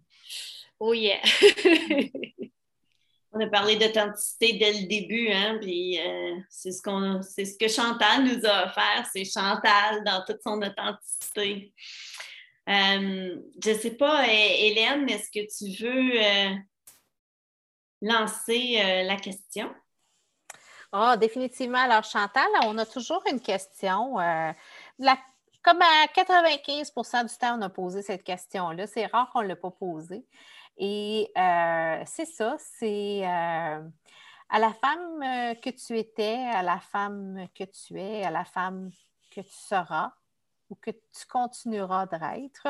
[0.80, 1.20] Oh yeah!
[3.32, 7.58] On a parlé d'authenticité dès le début, hein, puis euh, c'est ce qu'on, c'est ce
[7.58, 11.72] que Chantal nous a offert, c'est Chantal dans toute son authenticité.
[12.68, 16.54] Euh, je ne sais pas, Hélène, est-ce que tu veux euh,
[18.00, 19.70] lancer la question?
[20.92, 21.78] Oh, définitivement.
[21.78, 24.14] Alors, Chantal, on a toujours une question.
[25.62, 28.86] comme à 95% du temps, on a posé cette question-là.
[28.86, 30.24] C'est rare qu'on ne l'a pas posée.
[30.78, 33.88] Et euh, c'est ça, c'est euh,
[34.48, 38.44] à la femme euh, que tu étais, à la femme que tu es, à la
[38.44, 38.90] femme
[39.30, 40.12] que tu seras
[40.70, 42.68] ou que tu continueras d'être,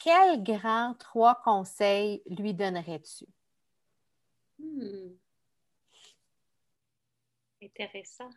[0.00, 3.26] quels grands trois conseils lui donnerais-tu?
[4.58, 5.16] Hmm.
[7.62, 8.30] Intéressant.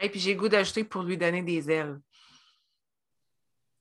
[0.00, 2.00] Et puis j'ai le goût d'ajouter pour lui donner des ailes.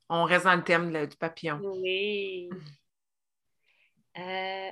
[0.09, 1.59] On reste dans le thème du papillon.
[1.61, 2.49] Oui.
[4.17, 4.71] Euh,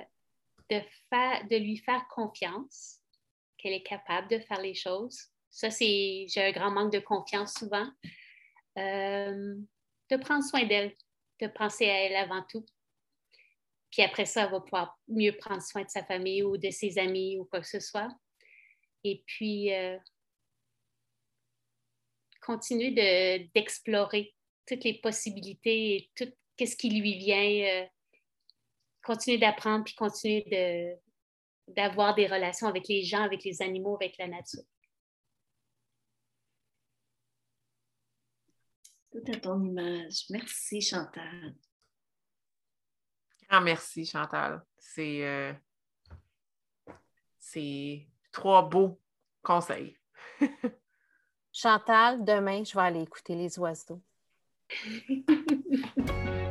[0.70, 3.00] de, lui faire confiance,
[3.56, 5.18] qu'elle est capable de faire les choses.
[5.50, 7.88] Ça, c'est, j'ai un grand manque de confiance souvent.
[8.76, 9.54] Euh,
[10.10, 10.94] de prendre soin d'elle,
[11.40, 12.64] de penser à elle avant tout.
[13.90, 16.98] Puis après ça, elle va pouvoir mieux prendre soin de sa famille ou de ses
[16.98, 18.08] amis ou quoi que ce soit.
[19.04, 19.98] Et puis, euh,
[22.40, 24.34] continuer de, d'explorer
[24.66, 26.30] toutes les possibilités et tout
[26.60, 27.86] ce qui lui vient
[29.08, 34.18] continuer d'apprendre puis continuer de, d'avoir des relations avec les gens, avec les animaux, avec
[34.18, 34.64] la nature.
[39.10, 40.26] Tout à ton image.
[40.28, 41.54] Merci, Chantal.
[43.48, 44.62] Ah, merci, Chantal.
[44.76, 45.54] C'est, euh,
[47.38, 48.98] c'est trois beaux
[49.42, 49.96] conseils.
[51.52, 54.00] Chantal, demain, je vais aller écouter les oiseaux.